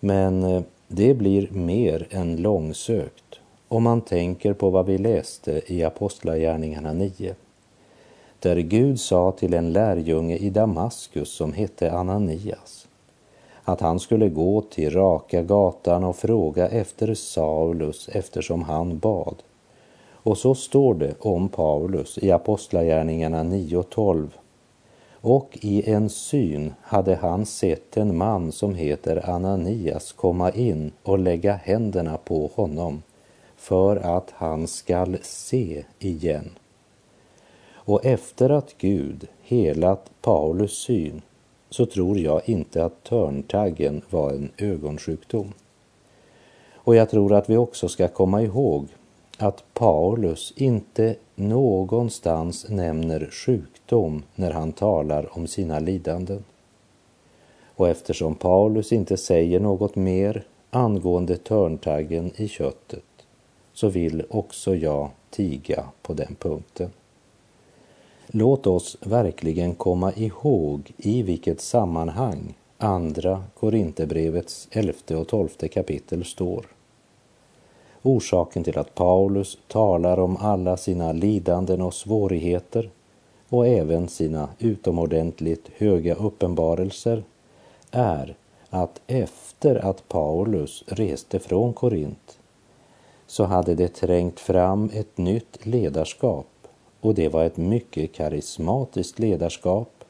Men 0.00 0.42
eh, 0.42 0.62
det 0.88 1.14
blir 1.14 1.50
mer 1.50 2.06
än 2.10 2.36
långsökt 2.36 3.39
om 3.70 3.82
man 3.82 4.00
tänker 4.00 4.52
på 4.52 4.70
vad 4.70 4.86
vi 4.86 4.98
läste 4.98 5.62
i 5.66 5.84
Apostlagärningarna 5.84 6.92
9. 6.92 7.34
Där 8.38 8.56
Gud 8.56 9.00
sa 9.00 9.32
till 9.32 9.54
en 9.54 9.72
lärjunge 9.72 10.36
i 10.36 10.50
Damaskus 10.50 11.28
som 11.28 11.52
hette 11.52 11.92
Ananias 11.92 12.86
att 13.64 13.80
han 13.80 14.00
skulle 14.00 14.28
gå 14.28 14.60
till 14.60 14.90
raka 14.90 15.42
gatan 15.42 16.04
och 16.04 16.16
fråga 16.16 16.68
efter 16.68 17.14
Saulus 17.14 18.08
eftersom 18.08 18.62
han 18.62 18.98
bad. 18.98 19.34
Och 20.12 20.38
så 20.38 20.54
står 20.54 20.94
det 20.94 21.14
om 21.20 21.48
Paulus 21.48 22.18
i 22.18 22.30
Apostlagärningarna 22.30 23.42
9.12. 23.44 24.28
Och 25.12 25.58
i 25.60 25.90
en 25.90 26.08
syn 26.08 26.74
hade 26.82 27.14
han 27.14 27.46
sett 27.46 27.96
en 27.96 28.16
man 28.16 28.52
som 28.52 28.74
heter 28.74 29.30
Ananias 29.30 30.12
komma 30.12 30.50
in 30.50 30.92
och 31.02 31.18
lägga 31.18 31.52
händerna 31.52 32.16
på 32.24 32.50
honom 32.54 33.02
för 33.60 33.96
att 33.96 34.30
han 34.30 34.66
skall 34.66 35.18
se 35.22 35.84
igen. 35.98 36.50
Och 37.72 38.04
efter 38.04 38.50
att 38.50 38.74
Gud 38.78 39.28
helat 39.42 40.10
Paulus 40.22 40.72
syn 40.72 41.22
så 41.70 41.86
tror 41.86 42.18
jag 42.18 42.48
inte 42.48 42.84
att 42.84 43.04
törntaggen 43.04 44.02
var 44.10 44.30
en 44.30 44.50
ögonsjukdom. 44.58 45.52
Och 46.74 46.94
jag 46.94 47.10
tror 47.10 47.34
att 47.34 47.50
vi 47.50 47.56
också 47.56 47.88
ska 47.88 48.08
komma 48.08 48.42
ihåg 48.42 48.88
att 49.38 49.64
Paulus 49.74 50.52
inte 50.56 51.16
någonstans 51.34 52.68
nämner 52.68 53.28
sjukdom 53.30 54.22
när 54.34 54.50
han 54.50 54.72
talar 54.72 55.36
om 55.36 55.46
sina 55.46 55.78
lidanden. 55.78 56.44
Och 57.76 57.88
eftersom 57.88 58.34
Paulus 58.34 58.92
inte 58.92 59.16
säger 59.16 59.60
något 59.60 59.96
mer 59.96 60.44
angående 60.70 61.36
törntaggen 61.36 62.30
i 62.36 62.48
köttet 62.48 63.04
så 63.80 63.88
vill 63.88 64.22
också 64.30 64.74
jag 64.74 65.10
tiga 65.30 65.84
på 66.02 66.14
den 66.14 66.36
punkten. 66.38 66.90
Låt 68.26 68.66
oss 68.66 68.96
verkligen 69.00 69.74
komma 69.74 70.12
ihåg 70.12 70.92
i 70.96 71.22
vilket 71.22 71.60
sammanhang 71.60 72.54
Andra 72.78 73.44
Korinthierbrevets 73.58 74.68
elfte 74.70 75.16
och 75.16 75.28
tolfte 75.28 75.68
kapitel 75.68 76.24
står. 76.24 76.66
Orsaken 78.02 78.64
till 78.64 78.78
att 78.78 78.94
Paulus 78.94 79.58
talar 79.68 80.18
om 80.18 80.36
alla 80.36 80.76
sina 80.76 81.12
lidanden 81.12 81.82
och 81.82 81.94
svårigheter 81.94 82.90
och 83.48 83.66
även 83.66 84.08
sina 84.08 84.48
utomordentligt 84.58 85.68
höga 85.76 86.14
uppenbarelser 86.14 87.22
är 87.90 88.36
att 88.70 89.00
efter 89.06 89.76
att 89.76 90.08
Paulus 90.08 90.84
reste 90.86 91.38
från 91.38 91.72
Korint 91.72 92.39
så 93.30 93.44
hade 93.44 93.74
det 93.74 93.88
trängt 93.88 94.40
fram 94.40 94.90
ett 94.94 95.18
nytt 95.18 95.66
ledarskap 95.66 96.46
och 97.00 97.14
det 97.14 97.28
var 97.28 97.44
ett 97.44 97.56
mycket 97.56 98.12
karismatiskt 98.12 99.18
ledarskap. 99.18 100.04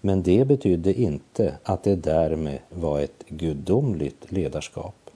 Men 0.00 0.22
det 0.22 0.44
betydde 0.44 1.00
inte 1.00 1.54
att 1.62 1.82
det 1.82 1.96
därmed 1.96 2.58
var 2.70 3.00
ett 3.00 3.24
gudomligt 3.28 4.32
ledarskap. 4.32 5.10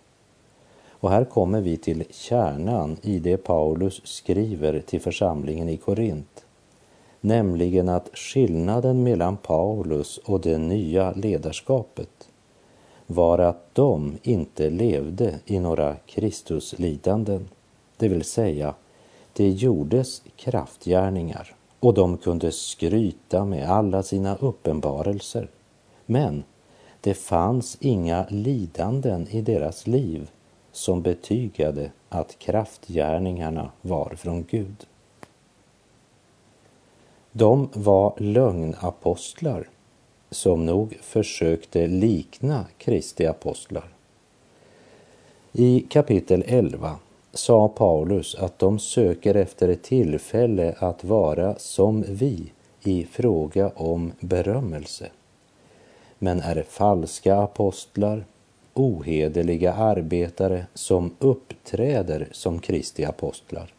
Och 0.90 1.10
här 1.10 1.24
kommer 1.24 1.60
vi 1.60 1.76
till 1.76 2.04
kärnan 2.10 2.96
i 3.02 3.18
det 3.18 3.36
Paulus 3.36 4.00
skriver 4.04 4.80
till 4.80 5.00
församlingen 5.00 5.68
i 5.68 5.76
Korint. 5.76 6.44
Nämligen 7.20 7.88
att 7.88 8.10
skillnaden 8.14 9.02
mellan 9.02 9.36
Paulus 9.36 10.18
och 10.18 10.40
det 10.40 10.58
nya 10.58 11.12
ledarskapet 11.12 12.28
var 13.06 13.38
att 13.38 13.74
de 13.74 14.18
inte 14.22 14.70
levde 14.70 15.40
i 15.46 15.58
några 15.58 15.96
Kristuslidanden. 16.06 17.48
Det 17.96 18.08
vill 18.08 18.24
säga, 18.24 18.74
det 19.32 19.48
gjordes 19.48 20.22
kraftgärningar 20.36 21.54
och 21.80 21.94
de 21.94 22.18
kunde 22.18 22.52
skryta 22.52 23.44
med 23.44 23.70
alla 23.70 24.02
sina 24.02 24.36
uppenbarelser. 24.36 25.48
Men 26.06 26.44
det 27.00 27.14
fanns 27.14 27.76
inga 27.80 28.26
lidanden 28.28 29.28
i 29.30 29.40
deras 29.40 29.86
liv 29.86 30.30
som 30.72 31.02
betygade 31.02 31.90
att 32.08 32.38
kraftgärningarna 32.38 33.70
var 33.82 34.14
från 34.16 34.44
Gud. 34.44 34.86
De 37.32 37.68
var 37.72 38.14
lögnapostlar 38.16 39.68
som 40.30 40.66
nog 40.66 40.98
försökte 41.00 41.86
likna 41.86 42.64
Kristi 42.78 43.26
apostlar. 43.26 43.88
I 45.52 45.80
kapitel 45.80 46.44
11 46.46 46.96
sa 47.32 47.68
Paulus 47.68 48.34
att 48.34 48.58
de 48.58 48.78
söker 48.78 49.34
efter 49.34 49.68
ett 49.68 49.82
tillfälle 49.82 50.74
att 50.78 51.04
vara 51.04 51.58
som 51.58 52.04
vi 52.08 52.52
i 52.82 53.04
fråga 53.04 53.70
om 53.74 54.12
berömmelse, 54.20 55.10
men 56.18 56.40
är 56.40 56.62
falska 56.68 57.36
apostlar, 57.36 58.24
ohederliga 58.74 59.72
arbetare 59.72 60.66
som 60.74 61.14
uppträder 61.18 62.28
som 62.32 62.58
Kristi 62.58 63.04
apostlar. 63.04 63.74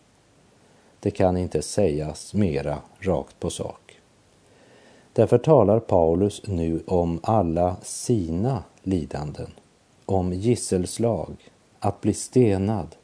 Det 0.99 1.11
kan 1.11 1.37
inte 1.37 1.61
sägas 1.61 2.33
mera 2.33 2.77
rakt 2.99 3.39
på 3.39 3.49
sak. 3.49 3.86
Därför 5.17 5.37
talar 5.37 5.79
Paulus 5.79 6.41
nu 6.47 6.83
om 6.87 7.19
alla 7.23 7.75
sina 7.81 8.63
lidanden, 8.83 9.51
om 10.05 10.33
gisselslag, 10.33 11.35
att 11.79 12.01
bli 12.01 12.13
stenad, 12.13 12.95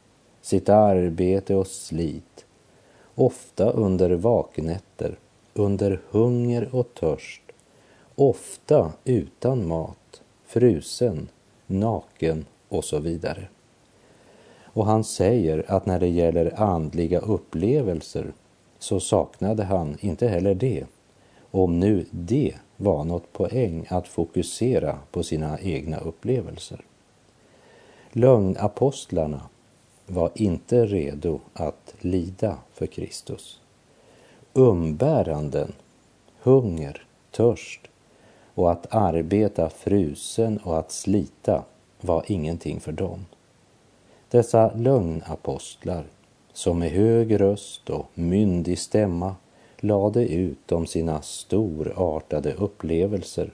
sitt 0.42 0.68
arbete 0.68 1.54
och 1.54 1.66
slit, 1.66 2.44
ofta 3.14 3.70
under 3.70 4.10
vaknätter, 4.10 5.18
under 5.54 6.00
hunger 6.10 6.74
och 6.74 6.94
törst, 6.94 7.42
ofta 8.14 8.92
utan 9.04 9.68
mat, 9.68 10.22
frusen, 10.46 11.28
naken 11.66 12.44
och 12.68 12.84
så 12.84 12.98
vidare. 12.98 13.48
Och 14.62 14.86
han 14.86 15.04
säger 15.04 15.64
att 15.68 15.86
när 15.86 16.00
det 16.00 16.08
gäller 16.08 16.60
andliga 16.60 17.18
upplevelser 17.18 18.32
så 18.78 19.00
saknade 19.00 19.64
han 19.64 19.96
inte 20.00 20.28
heller 20.28 20.54
det, 20.54 20.84
om 21.54 21.80
nu 21.80 22.06
det 22.10 22.54
var 22.76 23.04
något 23.04 23.32
poäng 23.32 23.86
att 23.88 24.08
fokusera 24.08 24.98
på 25.10 25.22
sina 25.22 25.60
egna 25.60 25.98
upplevelser. 25.98 26.80
Lögnapostlarna 28.12 29.40
var 30.06 30.30
inte 30.34 30.86
redo 30.86 31.40
att 31.52 31.94
lida 32.00 32.58
för 32.72 32.86
Kristus. 32.86 33.60
Umbäranden, 34.52 35.72
hunger, 36.42 37.06
törst 37.30 37.80
och 38.54 38.72
att 38.72 38.94
arbeta 38.94 39.70
frusen 39.70 40.58
och 40.58 40.78
att 40.78 40.92
slita 40.92 41.64
var 42.00 42.24
ingenting 42.26 42.80
för 42.80 42.92
dem. 42.92 43.26
Dessa 44.28 44.74
lögnapostlar 44.74 46.04
som 46.52 46.78
med 46.78 46.90
hög 46.90 47.40
röst 47.40 47.90
och 47.90 48.06
myndig 48.14 48.78
stämma 48.78 49.34
lade 49.84 50.28
ut 50.28 50.72
om 50.72 50.86
sina 50.86 51.22
storartade 51.22 52.52
upplevelser. 52.52 53.52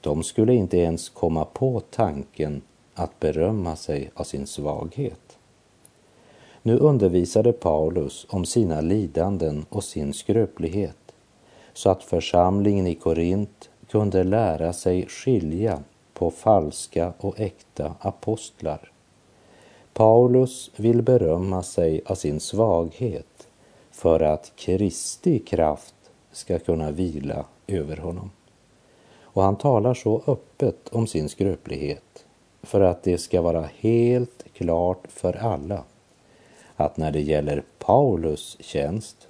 De 0.00 0.22
skulle 0.22 0.54
inte 0.54 0.78
ens 0.78 1.08
komma 1.08 1.44
på 1.44 1.80
tanken 1.90 2.62
att 2.94 3.20
berömma 3.20 3.76
sig 3.76 4.10
av 4.14 4.24
sin 4.24 4.46
svaghet. 4.46 5.38
Nu 6.62 6.78
undervisade 6.78 7.52
Paulus 7.52 8.26
om 8.30 8.44
sina 8.44 8.80
lidanden 8.80 9.66
och 9.68 9.84
sin 9.84 10.12
skröplighet 10.12 11.14
så 11.72 11.90
att 11.90 12.02
församlingen 12.02 12.86
i 12.86 12.94
Korint 12.94 13.70
kunde 13.90 14.24
lära 14.24 14.72
sig 14.72 15.06
skilja 15.06 15.82
på 16.14 16.30
falska 16.30 17.12
och 17.18 17.40
äkta 17.40 17.94
apostlar. 18.00 18.92
Paulus 19.92 20.70
vill 20.76 21.02
berömma 21.02 21.62
sig 21.62 22.00
av 22.06 22.14
sin 22.14 22.40
svaghet 22.40 23.47
för 23.98 24.20
att 24.20 24.52
Kristi 24.56 25.38
kraft 25.38 25.94
ska 26.32 26.58
kunna 26.58 26.90
vila 26.90 27.44
över 27.66 27.96
honom. 27.96 28.30
Och 29.20 29.42
han 29.42 29.56
talar 29.56 29.94
så 29.94 30.22
öppet 30.26 30.88
om 30.88 31.06
sin 31.06 31.28
skröplighet 31.28 32.24
för 32.62 32.80
att 32.80 33.02
det 33.02 33.18
ska 33.18 33.42
vara 33.42 33.68
helt 33.78 34.44
klart 34.54 35.06
för 35.08 35.36
alla 35.36 35.84
att 36.76 36.96
när 36.96 37.12
det 37.12 37.20
gäller 37.20 37.62
Paulus 37.78 38.56
tjänst 38.60 39.28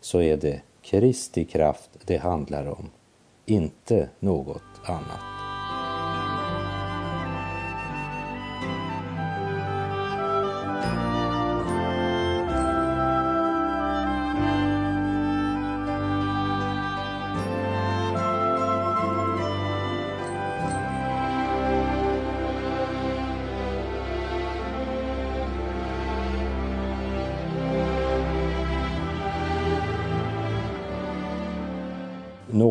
så 0.00 0.22
är 0.22 0.36
det 0.36 0.60
Kristi 0.82 1.44
kraft 1.44 1.90
det 2.04 2.16
handlar 2.16 2.66
om, 2.66 2.90
inte 3.46 4.08
något 4.20 4.62
annat. 4.84 5.35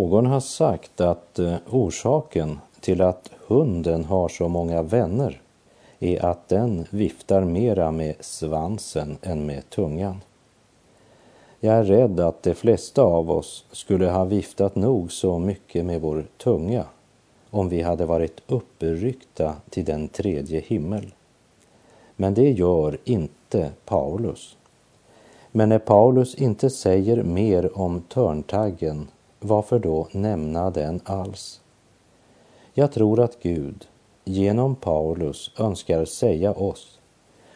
Någon 0.05 0.25
har 0.25 0.39
sagt 0.39 1.01
att 1.01 1.39
eh, 1.39 1.55
orsaken 1.69 2.59
till 2.79 3.01
att 3.01 3.29
hunden 3.47 4.05
har 4.05 4.29
så 4.29 4.47
många 4.47 4.81
vänner 4.81 5.41
är 5.99 6.25
att 6.25 6.49
den 6.49 6.85
viftar 6.89 7.43
mera 7.43 7.91
med 7.91 8.15
svansen 8.19 9.17
än 9.21 9.45
med 9.45 9.69
tungan. 9.69 10.21
Jag 11.59 11.75
är 11.75 11.83
rädd 11.83 12.19
att 12.19 12.43
de 12.43 12.53
flesta 12.53 13.01
av 13.01 13.31
oss 13.31 13.65
skulle 13.71 14.09
ha 14.09 14.23
viftat 14.25 14.75
nog 14.75 15.11
så 15.11 15.39
mycket 15.39 15.85
med 15.85 16.01
vår 16.01 16.25
tunga 16.37 16.85
om 17.49 17.69
vi 17.69 17.81
hade 17.81 18.05
varit 18.05 18.41
uppryckta 18.47 19.55
till 19.69 19.85
den 19.85 20.07
tredje 20.07 20.59
himmel. 20.59 21.13
Men 22.15 22.33
det 22.33 22.51
gör 22.51 22.97
inte 23.03 23.71
Paulus. 23.85 24.57
Men 25.51 25.69
när 25.69 25.79
Paulus 25.79 26.35
inte 26.35 26.69
säger 26.69 27.23
mer 27.23 27.77
om 27.77 28.01
törntaggen 28.01 29.07
varför 29.47 29.79
då 29.79 30.07
nämna 30.11 30.69
den 30.69 31.01
alls? 31.03 31.61
Jag 32.73 32.91
tror 32.91 33.19
att 33.19 33.43
Gud 33.43 33.87
genom 34.23 34.75
Paulus 34.75 35.51
önskar 35.57 36.05
säga 36.05 36.53
oss 36.53 36.99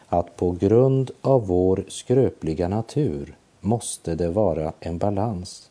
att 0.06 0.36
på 0.36 0.50
grund 0.50 1.10
av 1.20 1.46
vår 1.46 1.84
skröpliga 1.88 2.68
natur 2.68 3.36
måste 3.60 4.14
det 4.14 4.28
vara 4.28 4.72
en 4.80 4.98
balans. 4.98 5.70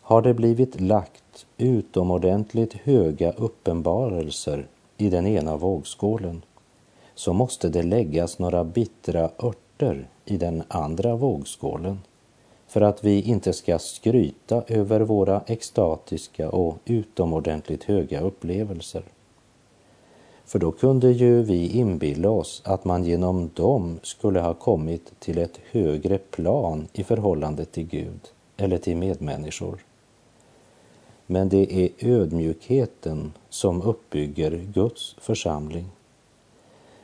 Har 0.00 0.22
det 0.22 0.34
blivit 0.34 0.80
lagt 0.80 1.46
utomordentligt 1.56 2.72
höga 2.72 3.32
uppenbarelser 3.32 4.66
i 4.96 5.10
den 5.10 5.26
ena 5.26 5.56
vågskålen 5.56 6.42
så 7.14 7.32
måste 7.32 7.68
det 7.68 7.82
läggas 7.82 8.38
några 8.38 8.64
bittra 8.64 9.30
örter 9.42 10.08
i 10.24 10.36
den 10.36 10.62
andra 10.68 11.16
vågskålen 11.16 11.98
för 12.68 12.80
att 12.80 13.04
vi 13.04 13.22
inte 13.22 13.52
ska 13.52 13.78
skryta 13.78 14.62
över 14.66 15.00
våra 15.00 15.42
extatiska 15.46 16.50
och 16.50 16.76
utomordentligt 16.84 17.84
höga 17.84 18.20
upplevelser. 18.20 19.02
För 20.44 20.58
då 20.58 20.72
kunde 20.72 21.12
ju 21.12 21.42
vi 21.42 21.68
inbilla 21.68 22.30
oss 22.30 22.62
att 22.64 22.84
man 22.84 23.04
genom 23.04 23.50
dem 23.54 23.98
skulle 24.02 24.40
ha 24.40 24.54
kommit 24.54 25.20
till 25.20 25.38
ett 25.38 25.60
högre 25.70 26.18
plan 26.18 26.88
i 26.92 27.04
förhållande 27.04 27.64
till 27.64 27.86
Gud 27.86 28.20
eller 28.56 28.78
till 28.78 28.96
medmänniskor. 28.96 29.84
Men 31.26 31.48
det 31.48 31.72
är 31.72 31.90
ödmjukheten 31.98 33.32
som 33.48 33.82
uppbygger 33.82 34.50
Guds 34.74 35.16
församling. 35.20 35.86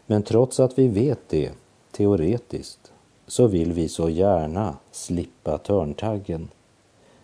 Men 0.06 0.22
trots 0.22 0.60
att 0.60 0.78
vi 0.78 0.88
vet 0.88 1.28
det 1.28 1.52
teoretiskt 1.92 2.83
så 3.26 3.46
vill 3.46 3.72
vi 3.72 3.88
så 3.88 4.08
gärna 4.08 4.76
slippa 4.90 5.58
törntaggen. 5.58 6.48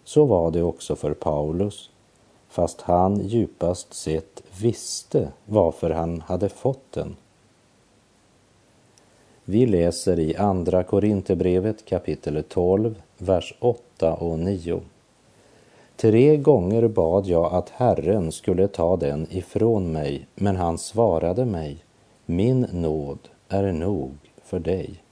Så 0.04 0.24
var 0.24 0.50
det 0.50 0.62
också 0.62 0.96
för 0.96 1.14
Paulus, 1.14 1.90
fast 2.48 2.80
han 2.80 3.20
djupast 3.26 3.94
sett 3.94 4.42
visste 4.60 5.28
varför 5.46 5.90
han 5.90 6.20
hade 6.20 6.48
fått 6.48 6.92
den. 6.92 7.16
Vi 9.44 9.66
läser 9.66 10.18
i 10.18 10.36
Andra 10.36 10.82
Korinthierbrevet 10.82 11.84
kapitel 11.84 12.44
12, 12.48 13.02
vers 13.18 13.54
8 13.60 14.14
och 14.14 14.38
9. 14.38 14.80
Tre 15.96 16.36
gånger 16.36 16.88
bad 16.88 17.26
jag 17.26 17.54
att 17.54 17.70
Herren 17.70 18.32
skulle 18.32 18.68
ta 18.68 18.96
den 18.96 19.26
ifrån 19.30 19.92
mig, 19.92 20.26
men 20.34 20.56
han 20.56 20.78
svarade 20.78 21.44
mig, 21.44 21.84
min 22.26 22.60
nåd 22.72 23.18
är 23.48 23.72
nog 23.72 24.14
för 24.44 24.58
dig, 24.58 25.02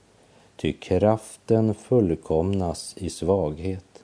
ty 0.61 0.73
kraften 0.73 1.73
fullkomnas 1.73 2.95
i 2.97 3.09
svaghet. 3.09 4.03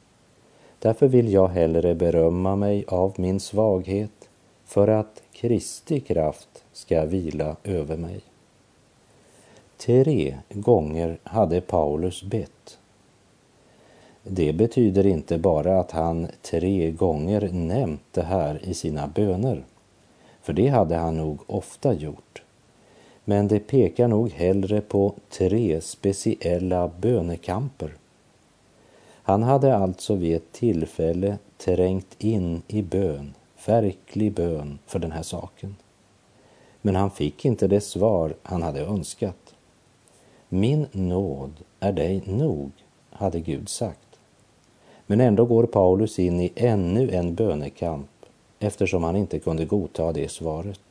Därför 0.79 1.07
vill 1.07 1.33
jag 1.33 1.47
hellre 1.47 1.95
berömma 1.95 2.55
mig 2.55 2.85
av 2.87 3.13
min 3.17 3.39
svaghet, 3.39 4.29
för 4.65 4.87
att 4.87 5.21
Kristi 5.31 5.99
kraft 5.99 6.63
ska 6.73 7.05
vila 7.05 7.55
över 7.63 7.97
mig. 7.97 8.21
Tre 9.77 10.37
gånger 10.49 11.17
hade 11.23 11.61
Paulus 11.61 12.23
bett 12.23 12.77
det 14.27 14.53
betyder 14.53 15.05
inte 15.05 15.37
bara 15.37 15.79
att 15.79 15.91
han 15.91 16.27
tre 16.41 16.91
gånger 16.91 17.49
nämnt 17.51 18.03
det 18.11 18.23
här 18.23 18.59
i 18.65 18.73
sina 18.73 19.07
böner, 19.07 19.63
för 20.41 20.53
det 20.53 20.67
hade 20.67 20.95
han 20.95 21.17
nog 21.17 21.39
ofta 21.47 21.93
gjort. 21.93 22.43
Men 23.25 23.47
det 23.47 23.59
pekar 23.59 24.07
nog 24.07 24.31
hellre 24.31 24.81
på 24.81 25.13
tre 25.29 25.81
speciella 25.81 26.91
bönekamper. 26.99 27.93
Han 29.23 29.43
hade 29.43 29.75
alltså 29.75 30.15
vid 30.15 30.35
ett 30.35 30.51
tillfälle 30.51 31.38
trängt 31.57 32.15
in 32.19 32.61
i 32.67 32.81
bön, 32.81 33.33
verklig 33.65 34.33
bön 34.33 34.79
för 34.85 34.99
den 34.99 35.11
här 35.11 35.23
saken. 35.23 35.75
Men 36.81 36.95
han 36.95 37.11
fick 37.11 37.45
inte 37.45 37.67
det 37.67 37.81
svar 37.81 38.33
han 38.43 38.61
hade 38.61 38.81
önskat. 38.81 39.55
Min 40.49 40.88
nåd 40.91 41.53
är 41.79 41.91
dig 41.91 42.23
nog, 42.25 42.71
hade 43.09 43.39
Gud 43.39 43.69
sagt. 43.69 44.19
Men 45.07 45.21
ändå 45.21 45.45
går 45.45 45.65
Paulus 45.65 46.19
in 46.19 46.39
i 46.39 46.51
ännu 46.55 47.09
en 47.11 47.35
bönekamp 47.35 48.09
eftersom 48.59 49.03
han 49.03 49.15
inte 49.15 49.39
kunde 49.39 49.65
godta 49.65 50.11
det 50.11 50.31
svaret. 50.31 50.85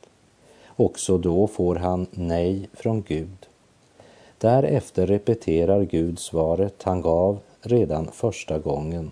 Också 0.75 1.17
då 1.17 1.47
får 1.47 1.75
han 1.75 2.07
nej 2.11 2.69
från 2.73 3.01
Gud. 3.01 3.47
Därefter 4.37 5.07
repeterar 5.07 5.83
Gud 5.83 6.19
svaret 6.19 6.83
han 6.83 7.01
gav 7.01 7.39
redan 7.61 8.07
första 8.11 8.59
gången. 8.59 9.11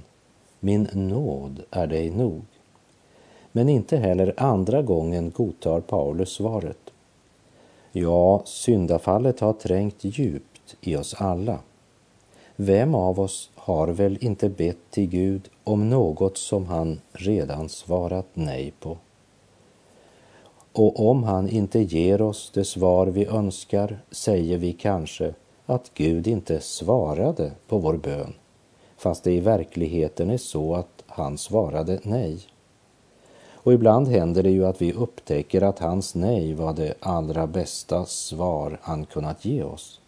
Min 0.59 0.87
nåd 0.93 1.63
är 1.71 1.87
dig 1.87 2.09
nog. 2.09 2.41
Men 3.51 3.69
inte 3.69 3.97
heller 3.97 4.33
andra 4.37 4.81
gången 4.81 5.31
godtar 5.31 5.81
Paulus 5.81 6.29
svaret. 6.29 6.89
Ja, 7.91 8.41
syndafallet 8.45 9.39
har 9.39 9.53
trängt 9.53 9.97
djupt 9.99 10.75
i 10.81 10.95
oss 10.95 11.15
alla. 11.17 11.59
Vem 12.55 12.95
av 12.95 13.19
oss 13.19 13.49
har 13.55 13.87
väl 13.87 14.17
inte 14.21 14.49
bett 14.49 14.77
till 14.89 15.09
Gud 15.09 15.49
om 15.63 15.89
något 15.89 16.37
som 16.37 16.65
han 16.65 16.99
redan 17.11 17.69
svarat 17.69 18.27
nej 18.33 18.73
på? 18.79 18.97
Och 20.73 21.09
om 21.09 21.23
han 21.23 21.49
inte 21.49 21.79
ger 21.79 22.21
oss 22.21 22.51
det 22.53 22.65
svar 22.65 23.07
vi 23.07 23.25
önskar 23.25 23.99
säger 24.11 24.57
vi 24.57 24.73
kanske 24.73 25.33
att 25.65 25.91
Gud 25.93 26.27
inte 26.27 26.59
svarade 26.59 27.51
på 27.67 27.77
vår 27.77 27.97
bön, 27.97 28.33
fast 28.97 29.23
det 29.23 29.31
i 29.31 29.39
verkligheten 29.39 30.29
är 30.29 30.37
så 30.37 30.75
att 30.75 31.03
han 31.07 31.37
svarade 31.37 31.99
nej. 32.03 32.39
Och 33.53 33.73
ibland 33.73 34.07
händer 34.07 34.43
det 34.43 34.49
ju 34.49 34.65
att 34.65 34.81
vi 34.81 34.93
upptäcker 34.93 35.61
att 35.61 35.79
hans 35.79 36.15
nej 36.15 36.53
var 36.53 36.73
det 36.73 36.93
allra 36.99 37.47
bästa 37.47 38.05
svar 38.05 38.79
han 38.81 39.05
kunnat 39.05 39.45
ge 39.45 39.63
oss. 39.63 39.99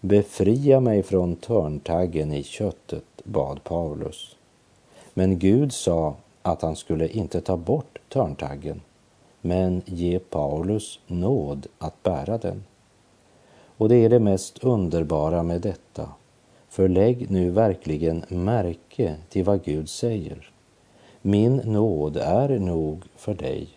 Befria 0.00 0.80
mig 0.80 1.02
från 1.02 1.36
törntaggen 1.36 2.32
i 2.32 2.42
köttet, 2.42 3.04
bad 3.24 3.64
Paulus. 3.64 4.36
Men 5.14 5.38
Gud 5.38 5.72
sa 5.72 6.14
att 6.42 6.62
han 6.62 6.76
skulle 6.76 7.08
inte 7.08 7.40
ta 7.40 7.56
bort 7.56 7.98
törntaggen, 8.08 8.80
men 9.44 9.82
ge 9.84 10.18
Paulus 10.18 11.00
nåd 11.06 11.66
att 11.78 12.02
bära 12.02 12.38
den. 12.38 12.64
Och 13.76 13.88
det 13.88 13.96
är 13.96 14.08
det 14.08 14.18
mest 14.18 14.58
underbara 14.58 15.42
med 15.42 15.60
detta. 15.60 16.08
För 16.68 16.88
lägg 16.88 17.30
nu 17.30 17.50
verkligen 17.50 18.24
märke 18.28 19.16
till 19.28 19.44
vad 19.44 19.64
Gud 19.64 19.88
säger. 19.88 20.50
Min 21.22 21.56
nåd 21.56 22.16
är 22.16 22.58
nog 22.58 23.02
för 23.16 23.34
dig, 23.34 23.68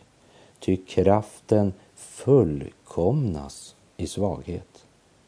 ty 0.59 0.77
kraften 0.77 1.73
fullkomnas 1.95 3.75
i 3.97 4.07
svaghet. 4.07 4.85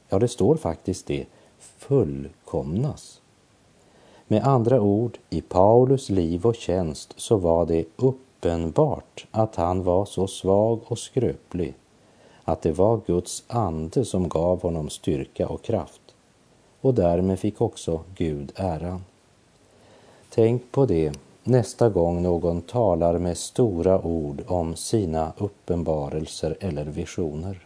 Ja, 0.10 0.20
det 0.20 0.28
står 0.28 0.56
faktiskt 0.56 1.06
det, 1.06 1.26
fullkomnas. 1.60 3.22
Med 4.28 4.44
andra 4.44 4.82
ord, 4.82 5.18
i 5.30 5.42
Paulus 5.42 6.10
liv 6.10 6.46
och 6.46 6.56
tjänst 6.56 7.14
så 7.18 7.38
var 7.38 7.66
det 7.66 7.86
uppenbart 8.48 9.26
att 9.32 9.56
han 9.56 9.84
var 9.84 10.06
så 10.06 10.28
svag 10.28 10.80
och 10.88 11.00
skröplig 11.00 11.74
att 12.44 12.62
det 12.62 12.72
var 12.72 13.02
Guds 13.06 13.44
ande 13.48 14.06
som 14.06 14.30
gav 14.30 14.62
honom 14.62 14.90
styrka 14.90 15.48
och 15.48 15.62
kraft. 15.62 16.02
Och 16.82 16.94
därmed 16.94 17.40
fick 17.40 17.62
också 17.62 18.00
Gud 18.16 18.52
äran. 18.56 19.04
Tänk 20.30 20.72
på 20.72 20.86
det 20.86 21.20
nästa 21.44 21.90
gång 21.90 22.24
någon 22.24 22.62
talar 22.62 23.18
med 23.18 23.38
stora 23.38 24.02
ord 24.02 24.44
om 24.48 24.76
sina 24.76 25.34
uppenbarelser 25.38 26.58
eller 26.60 26.86
visioner. 26.86 27.66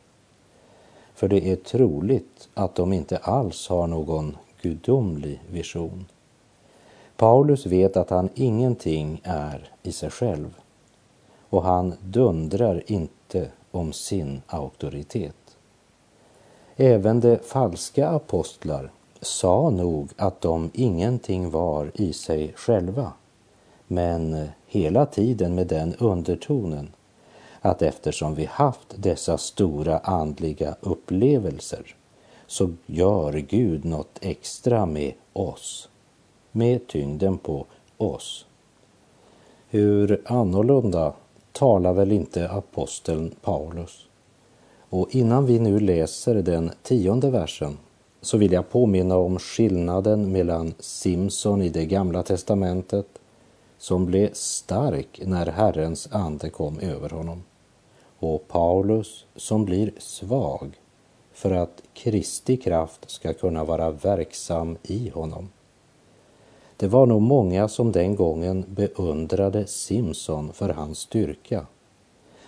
För 1.16 1.28
det 1.28 1.52
är 1.52 1.56
troligt 1.56 2.50
att 2.54 2.76
de 2.76 2.94
inte 2.94 3.18
alls 3.18 3.70
har 3.70 3.88
någon 3.88 4.38
gudomlig 4.62 5.42
vision. 5.52 6.06
Paulus 7.18 7.66
vet 7.66 7.98
att 7.98 8.10
han 8.10 8.30
ingenting 8.36 9.22
är 9.24 9.70
i 9.84 9.92
sig 9.92 10.10
själv 10.10 10.61
och 11.52 11.64
han 11.64 11.94
dundrar 12.04 12.92
inte 12.92 13.50
om 13.72 13.94
sin 13.94 14.42
auktoritet. 14.48 15.58
Även 16.76 17.20
de 17.20 17.38
falska 17.38 18.10
apostlar 18.10 18.92
sa 19.22 19.70
nog 19.70 20.10
att 20.18 20.42
de 20.42 20.70
ingenting 20.74 21.50
var 21.50 21.92
i 21.94 22.14
sig 22.14 22.54
själva, 22.56 23.14
men 23.88 24.48
hela 24.68 25.06
tiden 25.06 25.56
med 25.56 25.68
den 25.68 25.96
undertonen 25.96 26.90
att 27.62 27.82
eftersom 27.82 28.36
vi 28.36 28.46
haft 28.46 28.96
dessa 28.96 29.38
stora 29.38 30.00
andliga 30.00 30.76
upplevelser 30.82 31.96
så 32.48 32.74
gör 32.86 33.34
Gud 33.34 33.86
något 33.86 34.20
extra 34.22 34.86
med 34.86 35.14
oss, 35.34 35.90
med 36.52 36.88
tyngden 36.88 37.38
på 37.38 37.66
oss. 37.98 38.46
Hur 39.70 40.22
annorlunda 40.26 41.14
talar 41.62 41.94
väl 41.94 42.12
inte 42.12 42.50
aposteln 42.50 43.36
Paulus? 43.42 44.08
Och 44.90 45.16
innan 45.16 45.46
vi 45.46 45.60
nu 45.60 45.80
läser 45.80 46.36
den 46.36 46.72
tionde 46.84 47.30
versen 47.30 47.78
så 48.22 48.38
vill 48.38 48.52
jag 48.52 48.70
påminna 48.70 49.18
om 49.18 49.40
skillnaden 49.40 50.32
mellan 50.32 50.74
Simson 50.80 51.62
i 51.62 51.70
det 51.70 51.86
gamla 51.86 52.24
testamentet 52.24 53.08
som 53.78 54.06
blev 54.06 54.34
stark 54.34 55.22
när 55.26 55.46
Herrens 55.46 56.10
ande 56.12 56.50
kom 56.50 56.80
över 56.80 57.10
honom 57.10 57.44
och 58.20 58.48
Paulus 58.48 59.26
som 59.36 59.66
blir 59.66 59.92
svag 59.98 60.80
för 61.34 61.52
att 61.52 61.84
Kristi 61.94 62.58
kraft 62.58 63.10
ska 63.10 63.34
kunna 63.34 63.64
vara 63.64 63.92
verksam 63.92 64.78
i 64.84 65.10
honom. 65.10 65.50
Det 66.82 66.88
var 66.88 67.06
nog 67.06 67.22
många 67.22 67.68
som 67.68 67.92
den 67.92 68.16
gången 68.16 68.66
beundrade 68.68 69.68
Simson 69.68 70.54
för 70.54 70.70
hans 70.70 70.98
styrka. 70.98 71.66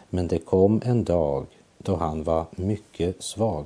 Men 0.09 0.27
det 0.27 0.37
kom 0.37 0.81
en 0.85 1.03
dag 1.03 1.45
då 1.77 1.95
han 1.95 2.23
var 2.23 2.45
mycket 2.51 3.23
svag. 3.23 3.65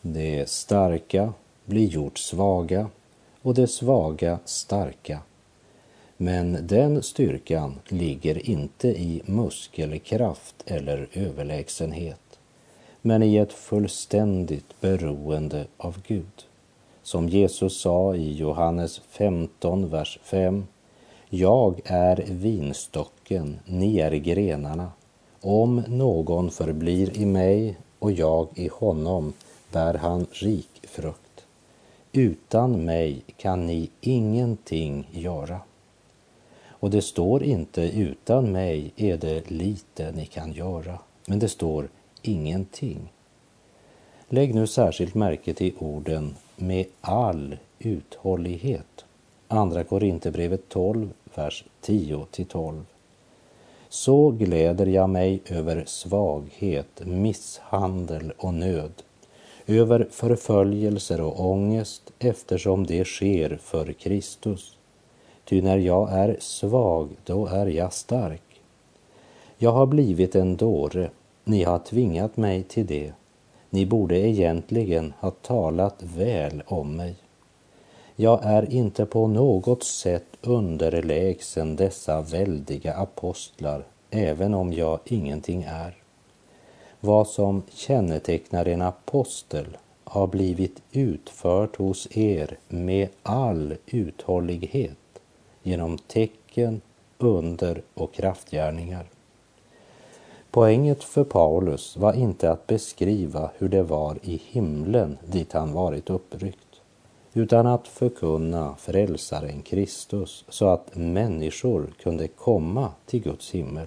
Det 0.00 0.48
starka 0.48 1.32
blir 1.64 1.86
gjort 1.86 2.18
svaga 2.18 2.88
och 3.42 3.54
det 3.54 3.66
svaga 3.66 4.38
starka. 4.44 5.20
Men 6.16 6.66
den 6.66 7.02
styrkan 7.02 7.74
ligger 7.88 8.50
inte 8.50 8.88
i 8.88 9.22
muskelkraft 9.26 10.62
eller 10.66 11.08
överlägsenhet, 11.12 12.38
men 13.02 13.22
i 13.22 13.36
ett 13.36 13.52
fullständigt 13.52 14.80
beroende 14.80 15.66
av 15.76 16.02
Gud. 16.06 16.44
Som 17.04 17.28
Jesus 17.28 17.80
sa 17.80 18.14
i 18.14 18.32
Johannes 18.32 19.00
15, 19.08 19.88
vers 19.88 20.18
5. 20.22 20.64
Jag 21.28 21.80
är 21.84 22.24
vinstocken, 22.28 23.58
ni 23.64 23.98
är 23.98 24.10
grenarna. 24.10 24.92
Om 25.40 25.82
någon 25.88 26.50
förblir 26.50 27.16
i 27.16 27.26
mig 27.26 27.76
och 27.98 28.12
jag 28.12 28.48
i 28.54 28.68
honom 28.68 29.32
bär 29.72 29.94
han 29.94 30.26
rik 30.32 30.80
frukt. 30.82 31.46
Utan 32.12 32.84
mig 32.84 33.22
kan 33.36 33.66
ni 33.66 33.90
ingenting 34.00 35.08
göra. 35.12 35.60
Och 36.66 36.90
det 36.90 37.02
står 37.02 37.42
inte 37.42 37.82
utan 37.82 38.52
mig 38.52 38.92
är 38.96 39.16
det 39.16 39.50
lite 39.50 40.12
ni 40.12 40.26
kan 40.26 40.52
göra, 40.52 40.98
men 41.26 41.38
det 41.38 41.48
står 41.48 41.88
ingenting. 42.22 43.12
Lägg 44.28 44.54
nu 44.54 44.66
särskilt 44.66 45.14
märke 45.14 45.54
till 45.54 45.72
orden 45.78 46.34
med 46.56 46.86
all 47.00 47.56
uthållighet. 47.78 49.04
Andra 49.48 49.84
Korinthierbrevet 49.84 50.68
12, 50.68 51.10
vers 51.34 51.64
10-12. 51.82 52.82
Så 53.88 54.30
gläder 54.30 54.86
jag 54.86 55.10
mig 55.10 55.42
över 55.46 55.84
svaghet, 55.86 57.06
misshandel 57.06 58.32
och 58.38 58.54
nöd, 58.54 58.92
över 59.66 60.08
förföljelser 60.10 61.20
och 61.20 61.40
ångest 61.40 62.12
eftersom 62.18 62.86
det 62.86 63.04
sker 63.04 63.58
för 63.62 63.92
Kristus. 63.92 64.76
Ty 65.44 65.62
när 65.62 65.78
jag 65.78 66.12
är 66.12 66.36
svag, 66.40 67.08
då 67.24 67.46
är 67.46 67.66
jag 67.66 67.92
stark. 67.92 68.60
Jag 69.58 69.72
har 69.72 69.86
blivit 69.86 70.34
en 70.34 70.56
dåre, 70.56 71.10
ni 71.44 71.62
har 71.62 71.78
tvingat 71.78 72.36
mig 72.36 72.62
till 72.62 72.86
det. 72.86 73.12
Ni 73.74 73.86
borde 73.86 74.18
egentligen 74.18 75.12
ha 75.20 75.30
talat 75.30 76.02
väl 76.02 76.62
om 76.66 76.96
mig. 76.96 77.14
Jag 78.16 78.40
är 78.44 78.72
inte 78.72 79.06
på 79.06 79.26
något 79.26 79.84
sätt 79.84 80.24
underlägsen 80.40 81.76
dessa 81.76 82.20
väldiga 82.20 82.94
apostlar, 82.94 83.84
även 84.10 84.54
om 84.54 84.72
jag 84.72 84.98
ingenting 85.04 85.62
är. 85.62 85.96
Vad 87.00 87.28
som 87.28 87.62
kännetecknar 87.70 88.68
en 88.68 88.82
apostel 88.82 89.76
har 90.04 90.26
blivit 90.26 90.82
utfört 90.92 91.76
hos 91.76 92.16
er 92.16 92.58
med 92.68 93.08
all 93.22 93.74
uthållighet 93.86 95.20
genom 95.62 95.98
tecken, 95.98 96.80
under 97.18 97.82
och 97.94 98.14
kraftgärningar. 98.14 99.13
Poänget 100.54 101.04
för 101.04 101.24
Paulus 101.24 101.96
var 101.96 102.12
inte 102.12 102.50
att 102.50 102.66
beskriva 102.66 103.50
hur 103.58 103.68
det 103.68 103.82
var 103.82 104.18
i 104.22 104.42
himlen 104.44 105.18
dit 105.26 105.52
han 105.52 105.72
varit 105.72 106.10
uppryckt 106.10 106.80
utan 107.32 107.66
att 107.66 107.88
förkunna 107.88 108.74
frälsaren 108.78 109.62
Kristus 109.62 110.44
så 110.48 110.68
att 110.68 110.96
människor 110.96 111.86
kunde 112.02 112.28
komma 112.28 112.90
till 113.06 113.22
Guds 113.22 113.50
himmel. 113.50 113.86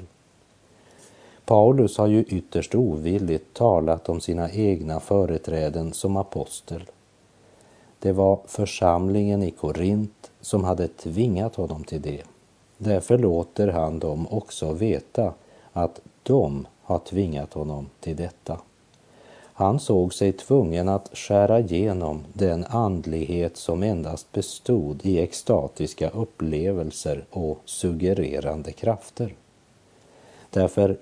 Paulus 1.45 1.97
har 1.97 2.07
ju 2.07 2.23
ytterst 2.23 2.75
ovilligt 2.75 3.53
talat 3.53 4.09
om 4.09 4.21
sina 4.21 4.51
egna 4.51 4.99
företräden 4.99 5.93
som 5.93 6.17
apostel. 6.17 6.83
Det 7.99 8.11
var 8.11 8.39
församlingen 8.45 9.43
i 9.43 9.51
Korint 9.51 10.31
som 10.41 10.63
hade 10.63 10.87
tvingat 10.87 11.55
honom 11.55 11.83
till 11.83 12.01
det. 12.01 12.23
Därför 12.77 13.17
låter 13.17 13.67
han 13.67 13.99
dem 13.99 14.27
också 14.29 14.73
veta 14.73 15.33
att 15.73 16.01
de 16.27 16.67
har 16.83 16.99
tvingat 16.99 17.53
honom 17.53 17.89
till 17.99 18.15
detta. 18.15 18.59
Han 19.53 19.79
såg 19.79 20.13
sig 20.13 20.31
tvungen 20.33 20.89
att 20.89 21.09
skära 21.13 21.59
igenom 21.59 22.25
den 22.33 22.65
andlighet 22.65 23.57
som 23.57 23.83
endast 23.83 24.31
bestod 24.31 25.05
i 25.05 25.19
extatiska 25.19 26.09
upplevelser 26.09 27.25
och 27.29 27.61
suggererande 27.65 28.71
krafter. 28.71 29.35
Därför 30.49 30.97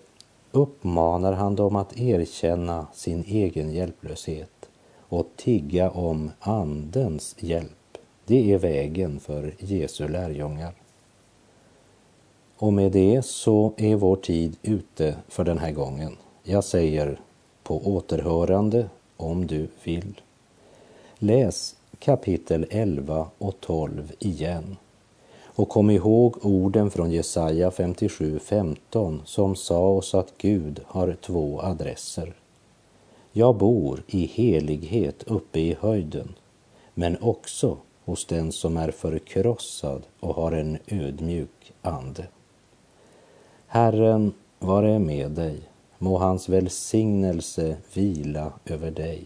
uppmanar 0.52 1.34
han 1.34 1.56
dem 1.56 1.76
att 1.76 2.00
erkänna 2.00 2.88
sin 2.94 3.24
egen 3.28 3.72
hjälplöshet 3.72 4.70
och 5.00 5.28
tigga 5.36 5.90
om 5.90 6.32
Andens 6.40 7.36
hjälp. 7.40 7.98
Det 8.26 8.54
är 8.54 8.58
vägen 8.58 9.20
för 9.20 9.54
Jesu 9.60 10.08
lärjungar. 10.08 10.74
Och 12.58 12.74
med 12.74 12.92
det 12.92 13.26
så 13.26 13.74
är 13.78 13.96
vår 13.96 14.16
tid 14.16 14.58
ute 14.62 15.16
för 15.28 15.44
den 15.44 15.58
här 15.58 15.72
gången. 15.72 16.18
Jag 16.44 16.64
säger 16.64 17.20
på 17.64 17.78
återhörande 17.96 18.90
om 19.18 19.48
du 19.48 19.68
vill. 19.84 20.22
Läs 21.18 21.76
kapitel 22.00 22.66
11 22.70 23.28
och 23.38 23.60
12 23.60 24.12
igen. 24.20 24.78
Och 25.44 25.70
kom 25.70 25.90
ihåg 25.90 26.46
orden 26.46 26.92
från 26.92 27.12
Jesaja 27.12 27.70
57.15 27.70 29.20
som 29.26 29.56
sa 29.56 29.88
oss 29.88 30.16
att 30.16 30.34
Gud 30.38 30.80
har 30.86 31.18
två 31.22 31.62
adresser. 31.62 32.34
Jag 33.32 33.56
bor 33.56 34.04
i 34.08 34.26
helighet 34.26 35.24
uppe 35.24 35.60
i 35.60 35.78
höjden, 35.80 36.36
men 36.94 37.18
också 37.22 37.78
hos 38.06 38.26
den 38.26 38.52
som 38.52 38.78
är 38.78 38.92
förkrossad 38.92 40.04
och 40.20 40.36
har 40.36 40.52
en 40.52 40.78
ödmjuk 40.88 41.74
ande. 41.82 42.28
Herren 43.76 44.34
vare 44.60 45.00
med 45.00 45.32
dig 45.32 45.60
Må 45.98 46.18
hans 46.18 46.50
välsignelse 46.50 47.78
vila 47.94 48.54
över 48.66 48.92
dig 48.92 49.26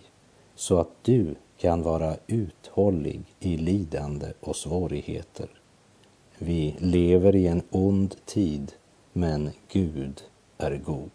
så 0.55 0.77
att 0.77 0.89
du 1.01 1.35
kan 1.57 1.81
vara 1.81 2.15
uthållig 2.27 3.21
i 3.39 3.57
lidande 3.57 4.27
och 4.39 4.55
svårigheter. 4.55 5.49
Vi 6.37 6.75
lever 6.79 7.35
i 7.35 7.47
en 7.47 7.61
ond 7.69 8.15
tid, 8.25 8.71
men 9.13 9.49
Gud 9.71 10.21
är 10.57 10.77
god. 10.77 11.11